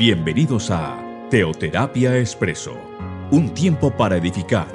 Bienvenidos 0.00 0.70
a 0.70 0.98
Teoterapia 1.28 2.16
Expreso, 2.16 2.72
un 3.30 3.52
tiempo 3.52 3.94
para 3.94 4.16
edificar 4.16 4.66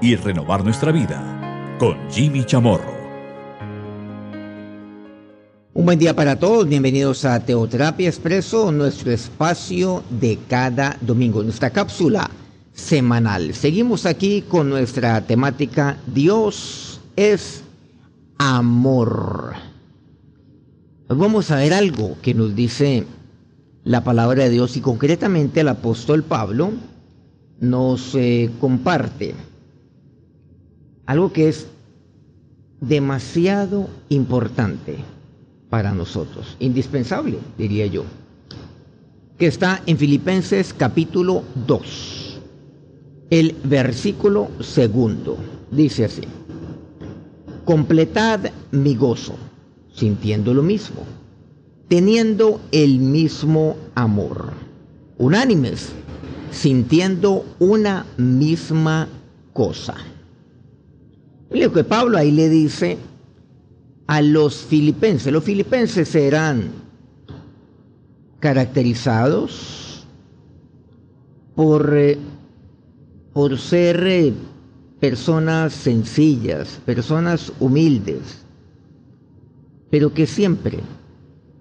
y 0.00 0.16
renovar 0.16 0.64
nuestra 0.64 0.90
vida 0.90 1.76
con 1.78 1.98
Jimmy 2.10 2.46
Chamorro. 2.46 2.94
Un 5.74 5.84
buen 5.84 5.98
día 5.98 6.16
para 6.16 6.38
todos, 6.38 6.66
bienvenidos 6.66 7.26
a 7.26 7.44
Teoterapia 7.44 8.08
Expreso, 8.08 8.72
nuestro 8.72 9.12
espacio 9.12 10.02
de 10.08 10.38
cada 10.48 10.96
domingo, 11.02 11.42
nuestra 11.42 11.68
cápsula 11.68 12.30
semanal. 12.72 13.52
Seguimos 13.52 14.06
aquí 14.06 14.40
con 14.48 14.70
nuestra 14.70 15.20
temática 15.20 15.98
Dios 16.06 17.02
es 17.16 17.64
amor. 18.38 19.56
vamos 21.06 21.50
a 21.50 21.56
ver 21.56 21.74
algo 21.74 22.16
que 22.22 22.32
nos 22.32 22.54
dice 22.56 23.04
la 23.84 24.04
palabra 24.04 24.44
de 24.44 24.50
Dios 24.50 24.76
y 24.76 24.80
concretamente 24.80 25.60
el 25.60 25.68
apóstol 25.68 26.22
Pablo 26.22 26.72
nos 27.60 28.14
eh, 28.14 28.50
comparte 28.60 29.34
algo 31.06 31.32
que 31.32 31.48
es 31.48 31.66
demasiado 32.80 33.88
importante 34.08 34.96
para 35.68 35.92
nosotros, 35.92 36.56
indispensable, 36.60 37.38
diría 37.58 37.86
yo, 37.86 38.04
que 39.38 39.46
está 39.46 39.82
en 39.86 39.98
Filipenses 39.98 40.74
capítulo 40.74 41.42
2, 41.66 42.40
el 43.30 43.56
versículo 43.64 44.50
segundo, 44.60 45.36
dice 45.70 46.04
así, 46.04 46.22
completad 47.64 48.40
mi 48.72 48.94
gozo, 48.94 49.36
sintiendo 49.92 50.54
lo 50.54 50.62
mismo 50.62 51.19
teniendo 51.90 52.60
el 52.70 53.00
mismo 53.00 53.76
amor, 53.96 54.52
unánimes, 55.18 55.88
sintiendo 56.52 57.44
una 57.58 58.06
misma 58.16 59.08
cosa. 59.52 59.96
Lo 61.50 61.72
que 61.72 61.82
Pablo 61.82 62.16
ahí 62.16 62.30
le 62.30 62.48
dice 62.48 62.96
a 64.06 64.22
los 64.22 64.58
filipenses, 64.58 65.32
los 65.32 65.42
filipenses 65.42 66.14
eran 66.14 66.70
caracterizados 68.38 70.06
por, 71.56 71.92
eh, 71.92 72.18
por 73.32 73.58
ser 73.58 74.06
eh, 74.06 74.32
personas 75.00 75.72
sencillas, 75.72 76.80
personas 76.86 77.52
humildes, 77.58 78.44
pero 79.90 80.14
que 80.14 80.28
siempre 80.28 80.78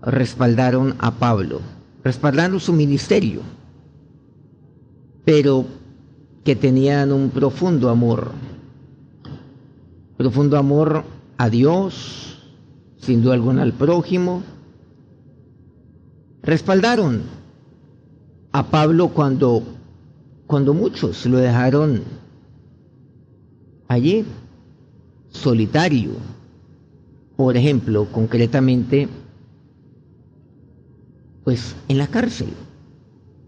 respaldaron 0.01 0.95
a 0.99 1.11
Pablo, 1.11 1.61
respaldaron 2.03 2.59
su 2.59 2.73
ministerio, 2.73 3.41
pero 5.25 5.65
que 6.43 6.55
tenían 6.55 7.11
un 7.11 7.29
profundo 7.29 7.89
amor, 7.89 8.31
profundo 10.17 10.57
amor 10.57 11.03
a 11.37 11.49
Dios, 11.49 12.37
sin 12.97 13.21
duda 13.21 13.33
alguna 13.33 13.63
al 13.63 13.73
prójimo. 13.73 14.43
Respaldaron 16.41 17.23
a 18.51 18.63
Pablo 18.67 19.09
cuando, 19.09 19.63
cuando 20.47 20.73
muchos 20.73 21.25
lo 21.25 21.37
dejaron 21.37 22.03
allí, 23.87 24.25
solitario. 25.29 26.11
Por 27.35 27.55
ejemplo, 27.55 28.07
concretamente, 28.11 29.07
pues 31.43 31.75
en 31.87 31.97
la 31.97 32.07
cárcel, 32.07 32.49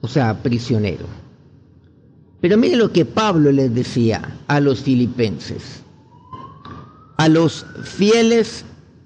o 0.01 0.07
sea, 0.07 0.41
prisionero. 0.41 1.05
Pero 2.39 2.57
mire 2.57 2.75
lo 2.75 2.91
que 2.91 3.05
Pablo 3.05 3.51
les 3.51 3.73
decía 3.73 4.37
a 4.47 4.59
los 4.59 4.81
filipenses, 4.81 5.83
a 7.17 7.29
los 7.29 7.65
fieles 7.83 8.65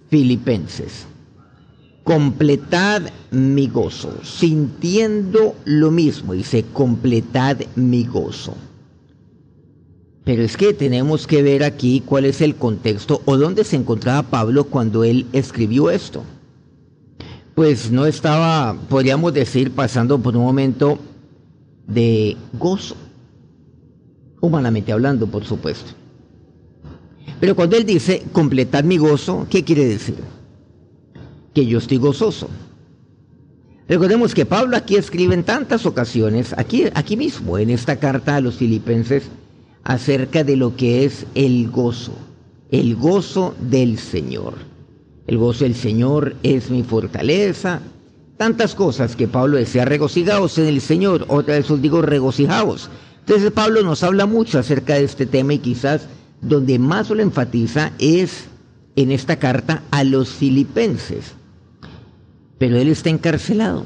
filipenses. 0.10 1.06
Completad 2.04 3.02
mi 3.32 3.68
gozo, 3.68 4.14
sintiendo 4.24 5.56
lo 5.66 5.92
mismo, 5.92 6.34
dice, 6.34 6.64
completad 6.72 7.58
mi 7.76 8.06
gozo. 8.06 8.56
Pero 10.24 10.44
es 10.44 10.56
que 10.56 10.74
tenemos 10.74 11.28
que 11.28 11.44
ver 11.44 11.64
aquí 11.64 12.02
cuál 12.06 12.26
es 12.26 12.42
el 12.42 12.56
contexto 12.56 13.22
o 13.26 13.38
dónde 13.38 13.64
se 13.64 13.76
encontraba 13.76 14.24
Pablo 14.24 14.66
cuando 14.66 15.04
él 15.04 15.26
escribió 15.34 15.90
esto 15.90 16.24
pues 17.56 17.90
no 17.90 18.06
estaba, 18.06 18.76
podríamos 18.90 19.34
decir, 19.34 19.72
pasando 19.72 20.20
por 20.20 20.36
un 20.36 20.44
momento 20.44 21.00
de 21.88 22.36
gozo, 22.54 22.98
humanamente 24.42 24.92
hablando, 24.92 25.26
por 25.28 25.46
supuesto. 25.46 25.94
Pero 27.40 27.56
cuando 27.56 27.78
él 27.78 27.86
dice 27.86 28.24
completar 28.34 28.84
mi 28.84 28.98
gozo, 28.98 29.48
¿qué 29.50 29.64
quiere 29.64 29.86
decir? 29.86 30.18
Que 31.54 31.66
yo 31.66 31.78
estoy 31.78 31.98
gozoso. 31.98 32.50
Recordemos 33.88 34.34
que 34.34 34.46
Pablo 34.46 34.76
aquí 34.76 34.98
escribe 34.98 35.34
en 35.34 35.44
tantas 35.44 35.86
ocasiones, 35.86 36.54
aquí, 36.58 36.86
aquí 36.94 37.16
mismo, 37.16 37.58
en 37.58 37.70
esta 37.70 37.98
carta 37.98 38.36
a 38.36 38.42
los 38.42 38.56
filipenses, 38.56 39.30
acerca 39.84 40.44
de 40.44 40.58
lo 40.58 40.76
que 40.76 41.06
es 41.06 41.26
el 41.36 41.70
gozo, 41.70 42.14
el 42.70 42.96
gozo 42.96 43.56
del 43.62 43.98
Señor. 43.98 44.75
El 45.28 45.38
gozo 45.38 45.64
del 45.64 45.76
Señor 45.76 46.36
es 46.44 46.70
mi 46.70 46.84
fortaleza. 46.84 47.82
Tantas 48.38 48.76
cosas 48.76 49.16
que 49.16 49.28
Pablo 49.28 49.58
decía, 49.58 49.86
regocijaos 49.86 50.58
en 50.58 50.68
el 50.68 50.82
Señor. 50.82 51.26
Otra 51.30 51.56
vez 51.56 51.70
os 51.72 51.82
digo, 51.82 52.02
regocijaos. 52.02 52.90
Entonces 53.22 53.52
Pablo 53.52 53.82
nos 53.82 54.04
habla 54.04 54.26
mucho 54.28 54.60
acerca 54.60 54.96
de 54.96 55.04
este 55.04 55.26
tema 55.26 55.54
y 55.54 55.60
quizás 55.60 56.08
donde 56.42 56.78
más 56.78 57.10
lo 57.10 57.22
enfatiza 57.22 57.92
es 57.98 58.46
en 58.96 59.12
esta 59.12 59.38
carta 59.38 59.82
a 59.90 60.04
los 60.04 60.30
filipenses. 60.30 61.34
Pero 62.60 62.78
él 62.78 62.90
está 62.90 63.10
encarcelado. 63.10 63.86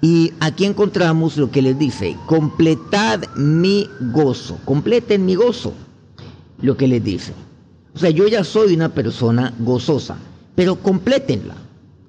Y 0.00 0.32
aquí 0.40 0.64
encontramos 0.64 1.36
lo 1.36 1.50
que 1.50 1.62
les 1.62 1.78
dice, 1.78 2.16
completad 2.26 3.22
mi 3.36 3.88
gozo, 4.12 4.58
completen 4.64 5.24
mi 5.24 5.34
gozo, 5.34 5.72
lo 6.60 6.76
que 6.76 6.88
les 6.88 7.02
dice. 7.02 7.32
O 7.94 7.98
sea, 7.98 8.10
yo 8.10 8.26
ya 8.26 8.42
soy 8.42 8.74
una 8.74 8.88
persona 8.88 9.54
gozosa, 9.58 10.16
pero 10.54 10.76
complétenla, 10.76 11.54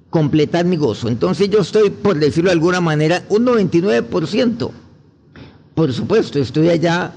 completad 0.09 0.65
mi 0.65 0.77
gozo. 0.77 1.07
Entonces 1.07 1.49
yo 1.49 1.59
estoy, 1.59 1.89
por 1.89 2.17
decirlo 2.17 2.49
de 2.49 2.53
alguna 2.53 2.81
manera, 2.81 3.23
un 3.29 3.45
99%. 3.45 4.71
Por 5.75 5.93
supuesto, 5.93 6.39
estoy 6.39 6.69
allá 6.69 7.13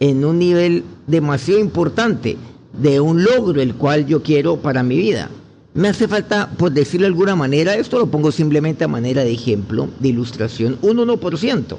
en 0.00 0.24
un 0.24 0.38
nivel 0.38 0.84
demasiado 1.06 1.60
importante 1.60 2.36
de 2.72 3.00
un 3.00 3.24
logro 3.24 3.60
el 3.60 3.74
cual 3.74 4.06
yo 4.06 4.22
quiero 4.22 4.56
para 4.56 4.82
mi 4.82 4.96
vida. 4.96 5.30
Me 5.72 5.88
hace 5.88 6.08
falta, 6.08 6.50
por 6.58 6.72
decirlo 6.72 7.04
de 7.04 7.12
alguna 7.12 7.36
manera, 7.36 7.76
esto 7.76 7.98
lo 7.98 8.10
pongo 8.10 8.32
simplemente 8.32 8.84
a 8.84 8.88
manera 8.88 9.22
de 9.22 9.32
ejemplo, 9.32 9.88
de 10.00 10.08
ilustración, 10.08 10.78
un 10.82 10.98
1%. 10.98 11.76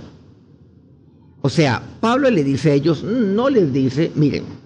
O 1.42 1.50
sea, 1.50 1.84
Pablo 2.00 2.30
le 2.30 2.44
dice 2.44 2.72
a 2.72 2.74
ellos, 2.76 3.04
no 3.04 3.50
les 3.50 3.74
dice, 3.74 4.12
miren, 4.16 4.61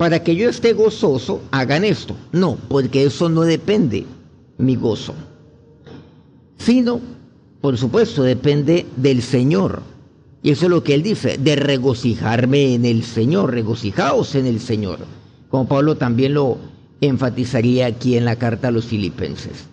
para 0.00 0.22
que 0.22 0.34
yo 0.34 0.48
esté 0.48 0.72
gozoso, 0.72 1.42
hagan 1.50 1.84
esto. 1.84 2.16
No, 2.32 2.56
porque 2.68 3.04
eso 3.04 3.28
no 3.28 3.42
depende 3.42 4.06
mi 4.56 4.74
gozo. 4.74 5.12
Sino, 6.56 7.02
por 7.60 7.76
supuesto, 7.76 8.22
depende 8.22 8.86
del 8.96 9.20
Señor. 9.20 9.82
Y 10.42 10.52
eso 10.52 10.64
es 10.64 10.70
lo 10.70 10.82
que 10.82 10.94
él 10.94 11.02
dice, 11.02 11.36
de 11.36 11.54
regocijarme 11.54 12.72
en 12.72 12.86
el 12.86 13.04
Señor, 13.04 13.50
regocijaos 13.50 14.34
en 14.36 14.46
el 14.46 14.60
Señor. 14.60 15.00
Como 15.50 15.68
Pablo 15.68 15.98
también 15.98 16.32
lo 16.32 16.56
enfatizaría 17.02 17.84
aquí 17.84 18.16
en 18.16 18.24
la 18.24 18.36
carta 18.36 18.68
a 18.68 18.70
los 18.70 18.86
filipenses. 18.86 19.66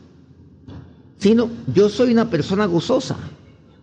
Sino, 1.20 1.50
yo 1.74 1.88
soy 1.88 2.12
una 2.12 2.30
persona 2.30 2.66
gozosa, 2.66 3.16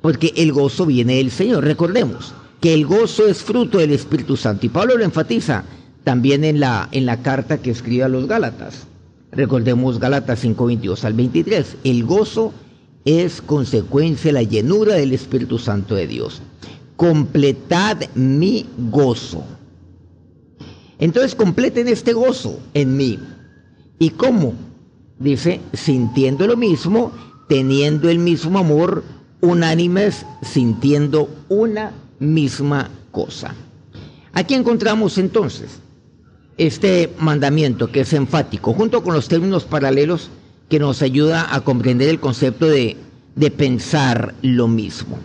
porque 0.03 0.35
el 0.37 0.53
gozo 0.53 0.85
viene 0.85 1.17
del 1.17 1.31
Señor. 1.31 1.65
Recordemos 1.65 2.35
que 2.61 2.75
el 2.75 2.85
gozo 2.85 3.27
es 3.27 3.43
fruto 3.43 3.79
del 3.79 3.93
Espíritu 3.93 4.37
Santo. 4.37 4.67
Y 4.67 4.69
Pablo 4.69 4.99
lo 4.99 5.05
enfatiza, 5.05 5.65
también 6.05 6.45
en 6.45 6.61
la, 6.61 6.89
en 6.93 7.06
la 7.06 7.23
carta 7.23 7.59
que 7.59 7.71
escribe 7.71 8.05
a 8.05 8.09
los 8.09 8.29
Gálatas. 8.29 8.87
Recordemos 9.33 9.99
Gálatas 9.99 10.39
5, 10.41 10.67
22 10.67 11.05
al 11.05 11.15
23. 11.15 11.77
El 11.83 12.05
gozo 12.05 12.53
es 13.05 13.43
consecuencia 13.43 14.29
de 14.29 14.33
la 14.35 14.43
llenura 14.43 14.95
del 14.95 15.12
Espíritu 15.12 15.59
Santo 15.59 15.95
de 15.95 16.06
Dios. 16.06 16.43
Completad 16.97 18.03
mi 18.15 18.67
gozo. 18.91 19.43
Entonces 20.99 21.35
completen 21.35 21.89
este 21.89 22.12
gozo 22.12 22.61
en 22.75 22.97
mí. 22.97 23.19
¿Y 23.99 24.11
cómo? 24.11 24.55
Dice, 25.19 25.61
sintiendo 25.73 26.47
lo 26.47 26.56
mismo, 26.56 27.12
teniendo 27.49 28.09
el 28.09 28.19
mismo 28.19 28.59
amor, 28.59 29.03
unánimes, 29.41 30.25
sintiendo 30.43 31.29
una 31.49 31.93
misma 32.19 32.91
cosa. 33.11 33.55
Aquí 34.33 34.55
encontramos 34.55 35.19
entonces 35.19 35.81
este 36.56 37.12
mandamiento 37.19 37.91
que 37.91 38.01
es 38.01 38.12
enfático, 38.12 38.73
junto 38.75 39.03
con 39.03 39.15
los 39.15 39.29
términos 39.29 39.65
paralelos 39.65 40.31
que 40.69 40.79
nos 40.79 41.03
ayuda 41.03 41.55
a 41.55 41.61
comprender 41.62 42.09
el 42.09 42.21
concepto 42.21 42.67
de, 42.67 42.97
de 43.35 43.51
pensar 43.51 44.35
lo 44.43 44.69
mismo. 44.69 45.19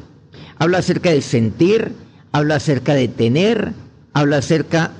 Habla 0.58 0.80
acerca 0.80 1.12
de 1.12 1.22
sentir, 1.22 1.94
habla 2.32 2.56
acerca 2.56 2.94
de 2.94 3.08
tener, 3.08 3.74
habla 4.14 4.38
acerca 4.38 4.92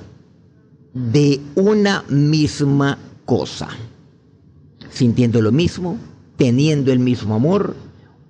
de 0.94 1.40
una 1.54 2.04
misma 2.08 2.98
cosa. 3.24 3.68
Sintiendo 4.90 5.42
lo 5.42 5.52
mismo, 5.52 5.98
teniendo 6.36 6.92
el 6.92 6.98
mismo 6.98 7.34
amor, 7.34 7.76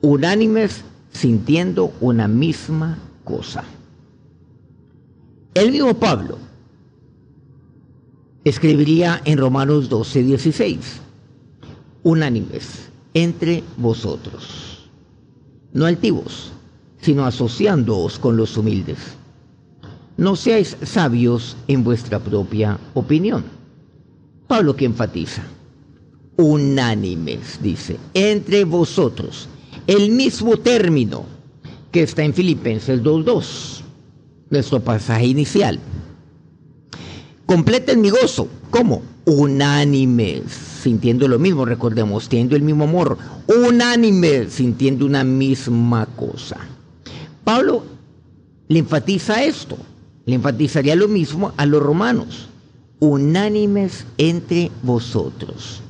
unánimes, 0.00 0.82
sintiendo 1.12 1.93
una 2.00 2.29
misma 2.29 2.99
cosa. 3.25 3.64
El 5.55 5.73
mismo 5.73 5.94
Pablo 5.94 6.50
escribiría 8.44 9.20
en 9.25 9.38
Romanos 9.38 9.88
12, 9.88 10.22
16, 10.22 11.00
unánimes 12.02 12.90
entre 13.14 13.62
vosotros, 13.76 14.88
no 15.72 15.87
altivos, 15.87 16.52
sino 17.00 17.25
asociándoos 17.25 18.19
con 18.19 18.37
los 18.37 18.56
humildes. 18.56 18.98
No 20.16 20.37
seáis 20.37 20.76
sabios 20.82 21.56
en 21.66 21.82
vuestra 21.82 22.19
propia 22.19 22.78
opinión. 22.94 23.44
Pablo 24.46 24.76
que 24.76 24.84
enfatiza, 24.84 25.42
unánimes, 26.37 27.58
dice, 27.62 27.98
entre 28.14 28.64
vosotros, 28.64 29.48
el 29.87 30.10
mismo 30.10 30.56
término 30.56 31.25
que 31.92 32.02
está 32.02 32.22
en 32.22 32.34
Filipenses 32.34 33.02
2.2, 33.02 33.82
nuestro 34.50 34.81
pasaje 34.81 35.26
inicial. 35.26 35.78
Completen 37.50 38.00
mi 38.00 38.11
gozo. 38.11 38.47
¿Cómo? 38.70 39.02
Unánimes, 39.25 40.52
sintiendo 40.52 41.26
lo 41.26 41.37
mismo, 41.41 41.64
recordemos, 41.64 42.29
teniendo 42.29 42.55
el 42.55 42.62
mismo 42.62 42.85
amor. 42.85 43.19
Unánimes, 43.49 44.52
sintiendo 44.52 45.05
una 45.05 45.25
misma 45.25 46.06
cosa. 46.06 46.58
Pablo 47.43 47.82
le 48.69 48.79
enfatiza 48.79 49.43
esto, 49.43 49.76
le 50.26 50.37
enfatizaría 50.37 50.94
lo 50.94 51.08
mismo 51.08 51.52
a 51.56 51.67
los 51.67 51.82
romanos. 51.82 52.49
Unánimes 53.00 54.06
entre 54.17 54.70
vosotros. 54.85 55.82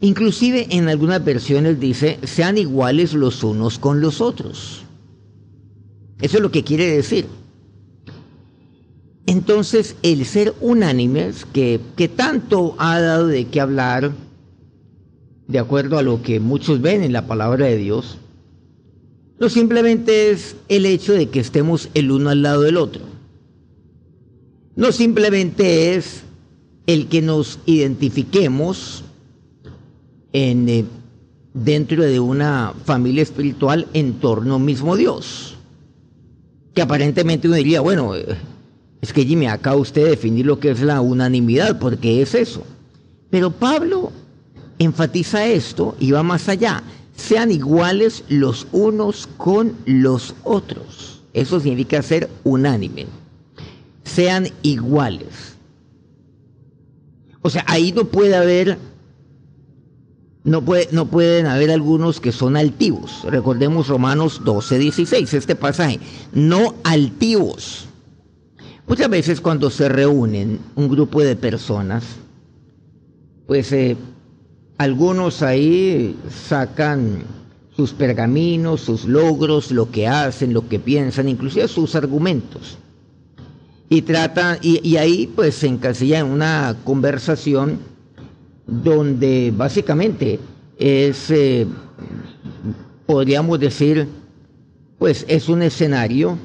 Inclusive 0.00 0.66
en 0.70 0.88
algunas 0.88 1.24
versiones 1.24 1.78
dice, 1.78 2.18
sean 2.24 2.58
iguales 2.58 3.14
los 3.14 3.44
unos 3.44 3.78
con 3.78 4.00
los 4.00 4.20
otros. 4.20 4.82
Eso 6.20 6.38
es 6.38 6.42
lo 6.42 6.50
que 6.50 6.64
quiere 6.64 6.88
decir. 6.88 7.28
Entonces, 9.28 9.94
el 10.02 10.24
ser 10.24 10.54
unánimes, 10.62 11.44
que, 11.52 11.80
que 11.96 12.08
tanto 12.08 12.74
ha 12.78 12.98
dado 12.98 13.26
de 13.26 13.44
qué 13.44 13.60
hablar, 13.60 14.12
de 15.46 15.58
acuerdo 15.58 15.98
a 15.98 16.02
lo 16.02 16.22
que 16.22 16.40
muchos 16.40 16.80
ven 16.80 17.02
en 17.02 17.12
la 17.12 17.26
palabra 17.26 17.66
de 17.66 17.76
Dios, 17.76 18.16
no 19.38 19.50
simplemente 19.50 20.30
es 20.30 20.56
el 20.70 20.86
hecho 20.86 21.12
de 21.12 21.28
que 21.28 21.40
estemos 21.40 21.90
el 21.92 22.10
uno 22.10 22.30
al 22.30 22.40
lado 22.40 22.62
del 22.62 22.78
otro. 22.78 23.02
No 24.76 24.92
simplemente 24.92 25.94
es 25.94 26.22
el 26.86 27.08
que 27.08 27.20
nos 27.20 27.58
identifiquemos 27.66 29.04
en, 30.32 30.70
eh, 30.70 30.84
dentro 31.52 32.02
de 32.02 32.18
una 32.18 32.72
familia 32.86 33.24
espiritual 33.24 33.88
en 33.92 34.14
torno 34.14 34.54
al 34.54 34.62
mismo 34.62 34.96
Dios. 34.96 35.54
Que 36.72 36.80
aparentemente 36.80 37.46
uno 37.46 37.58
diría, 37.58 37.82
bueno, 37.82 38.16
eh, 38.16 38.24
es 39.00 39.12
que 39.12 39.24
Jimmy, 39.24 39.46
acaba 39.46 39.76
usted 39.76 40.04
de 40.04 40.10
definir 40.10 40.46
lo 40.46 40.58
que 40.58 40.70
es 40.70 40.80
la 40.80 41.00
unanimidad, 41.00 41.78
porque 41.78 42.20
es 42.20 42.34
eso. 42.34 42.64
Pero 43.30 43.50
Pablo 43.50 44.10
enfatiza 44.78 45.46
esto 45.46 45.96
y 46.00 46.10
va 46.10 46.22
más 46.22 46.48
allá. 46.48 46.82
Sean 47.16 47.50
iguales 47.50 48.24
los 48.28 48.66
unos 48.72 49.28
con 49.36 49.74
los 49.86 50.34
otros. 50.44 51.22
Eso 51.32 51.60
significa 51.60 52.02
ser 52.02 52.28
unánime. 52.44 53.06
Sean 54.04 54.48
iguales. 54.62 55.56
O 57.42 57.50
sea, 57.50 57.64
ahí 57.68 57.92
no 57.92 58.04
puede 58.04 58.34
haber, 58.34 58.78
no, 60.42 60.64
puede, 60.64 60.88
no 60.90 61.06
pueden 61.06 61.46
haber 61.46 61.70
algunos 61.70 62.20
que 62.20 62.32
son 62.32 62.56
altivos. 62.56 63.22
Recordemos 63.24 63.86
Romanos 63.88 64.40
12, 64.44 64.78
16, 64.78 65.34
este 65.34 65.54
pasaje. 65.54 66.00
No 66.32 66.74
altivos 66.82 67.87
Muchas 68.88 69.10
veces 69.10 69.40
cuando 69.42 69.68
se 69.68 69.86
reúnen 69.90 70.60
un 70.74 70.88
grupo 70.88 71.20
de 71.20 71.36
personas, 71.36 72.04
pues 73.46 73.70
eh, 73.72 73.98
algunos 74.78 75.42
ahí 75.42 76.16
sacan 76.30 77.22
sus 77.76 77.92
pergaminos, 77.92 78.80
sus 78.80 79.04
logros, 79.04 79.70
lo 79.72 79.90
que 79.90 80.08
hacen, 80.08 80.54
lo 80.54 80.68
que 80.68 80.78
piensan, 80.78 81.28
inclusive 81.28 81.68
sus 81.68 81.94
argumentos. 81.94 82.78
Y 83.90 84.02
tratan, 84.02 84.56
y, 84.62 84.96
ahí 84.96 85.30
pues 85.36 85.56
se 85.56 85.66
encasilla 85.66 86.20
en 86.20 86.26
una 86.26 86.74
conversación 86.84 87.80
donde 88.66 89.52
básicamente 89.54 90.40
es, 90.78 91.30
eh, 91.30 91.66
podríamos 93.04 93.60
decir, 93.60 94.08
pues 94.98 95.26
es 95.28 95.50
un 95.50 95.60
escenario 95.60 96.38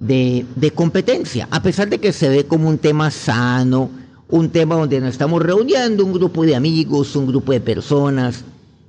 de, 0.00 0.72
competencia, 0.74 1.48
a 1.50 1.62
pesar 1.62 1.88
de 1.88 1.98
que 1.98 2.12
se 2.12 2.28
ve 2.28 2.44
como 2.44 2.68
un 2.68 2.78
tema 2.78 3.10
sano, 3.10 3.90
un 4.28 4.50
tema 4.50 4.74
donde 4.74 5.00
nos 5.00 5.10
estamos 5.10 5.42
reuniendo 5.42 6.04
un 6.04 6.12
grupo 6.12 6.44
de 6.44 6.56
amigos, 6.56 7.16
un 7.16 7.26
grupo 7.26 7.52
de 7.52 7.60
personas, 7.60 8.44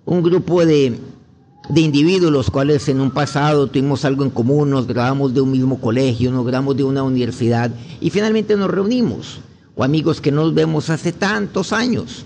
un 0.06 0.24
grupo 0.24 0.66
de, 0.66 0.98
individuos 1.76 2.32
los 2.32 2.50
cuales 2.50 2.88
en 2.90 3.02
un 3.02 3.12
pasado 3.12 3.68
tuvimos 3.68 4.06
algo 4.06 4.24
en 4.24 4.30
común, 4.30 4.70
nos 4.70 4.88
grabamos 4.88 5.34
de 5.34 5.42
un 5.42 5.52
mismo 5.52 5.80
colegio, 5.80 6.32
nos 6.32 6.46
grabamos 6.46 6.76
de 6.76 6.84
una 6.84 7.04
universidad 7.04 7.72
y 8.02 8.10
finalmente 8.10 8.56
nos 8.56 8.70
reunimos, 8.70 9.40
o 9.76 9.84
amigos 9.84 10.22
que 10.22 10.32
nos 10.32 10.54
vemos 10.54 10.90
hace 10.90 11.12
tantos 11.12 11.72
años. 11.72 12.26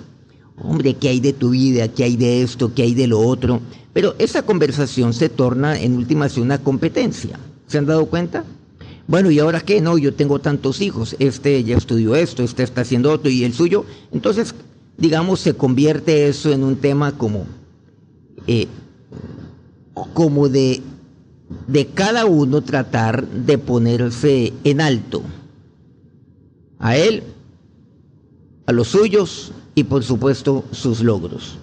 Hombre, 0.64 0.94
¿qué 0.94 1.10
hay 1.10 1.20
de 1.20 1.34
tu 1.34 1.50
vida? 1.50 1.88
¿Qué 1.88 2.04
hay 2.04 2.16
de 2.16 2.44
esto? 2.44 2.72
¿Qué 2.74 2.84
hay 2.84 2.94
de 2.94 3.08
lo 3.08 3.20
otro? 3.20 3.62
Pero 3.94 4.14
esa 4.20 4.44
conversación 4.44 5.12
se 5.14 5.28
torna 5.28 5.78
en 5.80 5.98
últimas 5.98 6.38
una 6.38 6.60
competencia. 6.60 7.40
¿Se 7.68 7.80
han 7.80 7.88
dado 7.88 8.06
cuenta? 8.06 8.46
Bueno, 9.12 9.30
¿y 9.30 9.40
ahora 9.40 9.60
qué? 9.60 9.82
No, 9.82 9.98
yo 9.98 10.14
tengo 10.14 10.40
tantos 10.40 10.80
hijos, 10.80 11.18
este 11.20 11.62
ya 11.66 11.76
estudió 11.76 12.16
esto, 12.16 12.44
este 12.44 12.64
está 12.64 12.80
haciendo 12.80 13.12
otro 13.12 13.30
y 13.30 13.44
el 13.44 13.52
suyo. 13.52 13.84
Entonces, 14.14 14.56
digamos, 14.98 15.42
se 15.42 15.54
convierte 15.54 16.30
eso 16.30 16.50
en 16.54 16.64
un 16.64 16.78
tema 16.78 17.18
como, 17.18 17.46
eh, 18.48 18.68
como 20.14 20.48
de, 20.48 20.82
de 21.68 21.88
cada 21.88 22.26
uno 22.26 22.62
tratar 22.62 23.28
de 23.28 23.58
ponerse 23.58 24.54
en 24.64 24.80
alto. 24.80 25.24
A 26.80 26.96
él, 26.96 27.24
a 28.66 28.72
los 28.72 28.88
suyos 28.88 29.52
y 29.76 29.84
por 29.84 30.04
supuesto 30.04 30.64
sus 30.72 31.02
logros. 31.02 31.58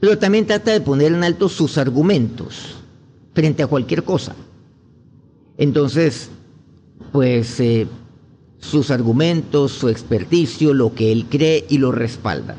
Pero 0.00 0.18
también 0.18 0.44
trata 0.44 0.72
de 0.72 0.80
poner 0.80 1.12
en 1.12 1.22
alto 1.22 1.48
sus 1.48 1.78
argumentos 1.78 2.74
frente 3.32 3.62
a 3.62 3.68
cualquier 3.68 4.02
cosa. 4.02 4.34
Entonces, 5.56 6.30
pues 7.12 7.60
eh, 7.60 7.86
sus 8.58 8.90
argumentos, 8.90 9.72
su 9.72 9.88
experticio, 9.88 10.74
lo 10.74 10.94
que 10.94 11.12
él 11.12 11.26
cree 11.28 11.64
y 11.68 11.78
lo 11.78 11.92
respalda. 11.92 12.56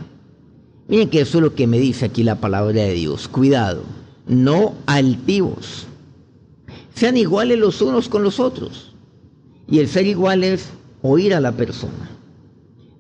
Miren 0.88 1.10
que 1.10 1.22
eso 1.22 1.38
es 1.38 1.44
lo 1.44 1.54
que 1.54 1.68
me 1.68 1.78
dice 1.78 2.06
aquí 2.06 2.24
la 2.24 2.36
palabra 2.36 2.82
de 2.82 2.94
Dios. 2.94 3.28
Cuidado, 3.28 3.84
no 4.28 4.74
altivos. 4.86 5.86
Sean 6.96 7.16
iguales 7.18 7.60
los 7.60 7.82
unos 7.82 8.10
con 8.10 8.24
los 8.24 8.40
otros. 8.40 8.96
Y 9.68 9.80
el 9.80 9.88
ser 9.88 10.08
igual 10.08 10.44
es 10.44 10.70
oír 11.02 11.34
a 11.34 11.40
la 11.40 11.52
persona, 11.52 12.10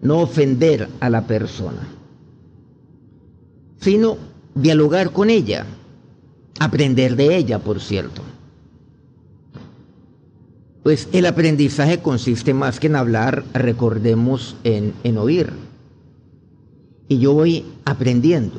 no 0.01 0.19
ofender 0.19 0.87
a 0.99 1.09
la 1.09 1.25
persona, 1.25 1.87
sino 3.81 4.17
dialogar 4.53 5.11
con 5.11 5.29
ella, 5.29 5.65
aprender 6.59 7.15
de 7.15 7.35
ella, 7.35 7.59
por 7.59 7.79
cierto. 7.79 8.21
Pues 10.89 11.07
el 11.11 11.27
aprendizaje 11.27 11.99
consiste 11.99 12.51
más 12.55 12.79
que 12.79 12.87
en 12.87 12.95
hablar, 12.95 13.45
recordemos, 13.53 14.55
en, 14.63 14.95
en 15.03 15.19
oír. 15.19 15.51
Y 17.07 17.19
yo 17.19 17.35
voy 17.35 17.63
aprendiendo. 17.85 18.55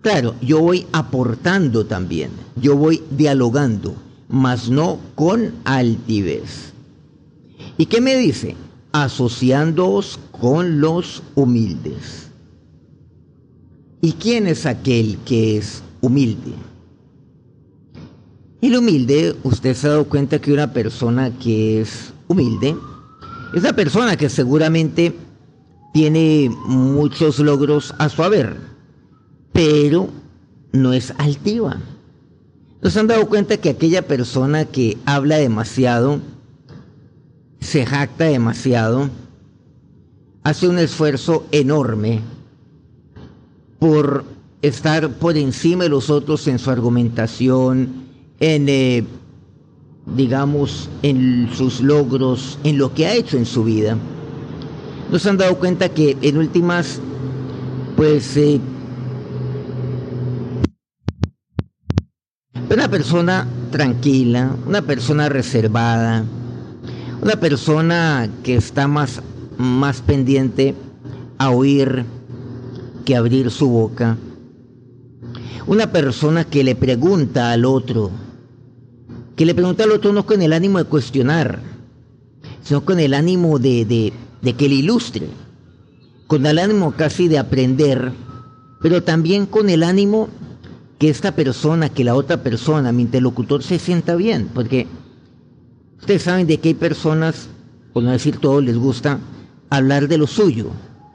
Claro, 0.00 0.36
yo 0.40 0.60
voy 0.60 0.86
aportando 0.92 1.86
también, 1.86 2.30
yo 2.54 2.76
voy 2.76 3.02
dialogando, 3.10 3.96
mas 4.28 4.70
no 4.70 5.00
con 5.16 5.52
altivez. 5.64 6.72
¿Y 7.76 7.86
qué 7.86 8.00
me 8.00 8.16
dice? 8.16 8.54
Asociándoos 8.92 10.20
con 10.30 10.80
los 10.80 11.20
humildes. 11.34 12.30
¿Y 14.00 14.12
quién 14.12 14.46
es 14.46 14.66
aquel 14.66 15.18
que 15.24 15.58
es 15.58 15.82
humilde? 16.00 16.69
El 18.60 18.76
humilde, 18.76 19.36
usted 19.42 19.74
se 19.74 19.86
ha 19.86 19.90
dado 19.90 20.04
cuenta 20.04 20.38
que 20.38 20.52
una 20.52 20.72
persona 20.72 21.30
que 21.38 21.80
es 21.80 22.12
humilde 22.28 22.76
es 23.54 23.62
una 23.62 23.72
persona 23.72 24.16
que 24.16 24.28
seguramente 24.28 25.14
tiene 25.94 26.54
muchos 26.66 27.38
logros 27.38 27.94
a 27.98 28.10
su 28.10 28.22
haber, 28.22 28.56
pero 29.52 30.10
no 30.72 30.92
es 30.92 31.12
altiva. 31.16 31.78
¿Nos 32.82 32.96
han 32.98 33.06
dado 33.06 33.26
cuenta 33.28 33.56
que 33.56 33.70
aquella 33.70 34.06
persona 34.06 34.66
que 34.66 34.98
habla 35.06 35.38
demasiado, 35.38 36.20
se 37.60 37.86
jacta 37.86 38.24
demasiado, 38.24 39.08
hace 40.44 40.68
un 40.68 40.78
esfuerzo 40.78 41.46
enorme 41.50 42.20
por 43.78 44.24
estar 44.62 45.10
por 45.14 45.36
encima 45.38 45.84
de 45.84 45.90
los 45.90 46.10
otros 46.10 46.46
en 46.46 46.58
su 46.58 46.70
argumentación, 46.70 48.09
en, 48.40 48.68
eh, 48.68 49.04
digamos, 50.16 50.88
en 51.02 51.48
sus 51.54 51.80
logros, 51.80 52.58
en 52.64 52.78
lo 52.78 52.92
que 52.92 53.06
ha 53.06 53.14
hecho 53.14 53.36
en 53.36 53.46
su 53.46 53.64
vida? 53.64 53.96
¿Nos 55.10 55.26
han 55.26 55.36
dado 55.36 55.56
cuenta 55.58 55.88
que 55.88 56.16
en 56.22 56.36
últimas, 56.38 57.00
pues, 57.96 58.36
eh, 58.36 58.60
Una 62.72 62.88
persona 62.88 63.48
tranquila, 63.72 64.54
una 64.64 64.80
persona 64.80 65.28
reservada, 65.28 66.24
una 67.20 67.34
persona 67.34 68.30
que 68.44 68.54
está 68.54 68.86
más, 68.86 69.20
más 69.58 70.00
pendiente 70.02 70.76
a 71.38 71.50
oír 71.50 72.04
que 73.04 73.16
abrir 73.16 73.50
su 73.50 73.68
boca. 73.68 74.16
Una 75.66 75.90
persona 75.90 76.44
que 76.44 76.62
le 76.62 76.76
pregunta 76.76 77.50
al 77.50 77.64
otro, 77.64 78.12
que 79.40 79.46
le 79.46 79.54
pregunta 79.54 79.84
al 79.84 79.92
otro 79.92 80.12
no 80.12 80.26
con 80.26 80.42
el 80.42 80.52
ánimo 80.52 80.76
de 80.76 80.84
cuestionar, 80.84 81.60
sino 82.62 82.84
con 82.84 83.00
el 83.00 83.14
ánimo 83.14 83.58
de, 83.58 84.12
de, 84.42 84.52
que 84.52 84.68
le 84.68 84.74
ilustre, 84.74 85.28
con 86.26 86.44
el 86.44 86.58
ánimo 86.58 86.92
casi 86.92 87.26
de 87.26 87.38
aprender, 87.38 88.12
pero 88.82 89.02
también 89.02 89.46
con 89.46 89.70
el 89.70 89.82
ánimo 89.82 90.28
que 90.98 91.08
esta 91.08 91.34
persona, 91.34 91.88
que 91.88 92.04
la 92.04 92.16
otra 92.16 92.42
persona, 92.42 92.92
mi 92.92 93.00
interlocutor 93.00 93.62
se 93.62 93.78
sienta 93.78 94.14
bien, 94.14 94.50
porque 94.52 94.86
ustedes 96.00 96.20
saben 96.20 96.46
de 96.46 96.58
que 96.58 96.68
hay 96.68 96.74
personas, 96.74 97.48
por 97.94 98.02
no 98.02 98.10
decir 98.10 98.36
todo, 98.36 98.60
les 98.60 98.76
gusta 98.76 99.20
hablar 99.70 100.06
de 100.06 100.18
lo 100.18 100.26
suyo. 100.26 100.66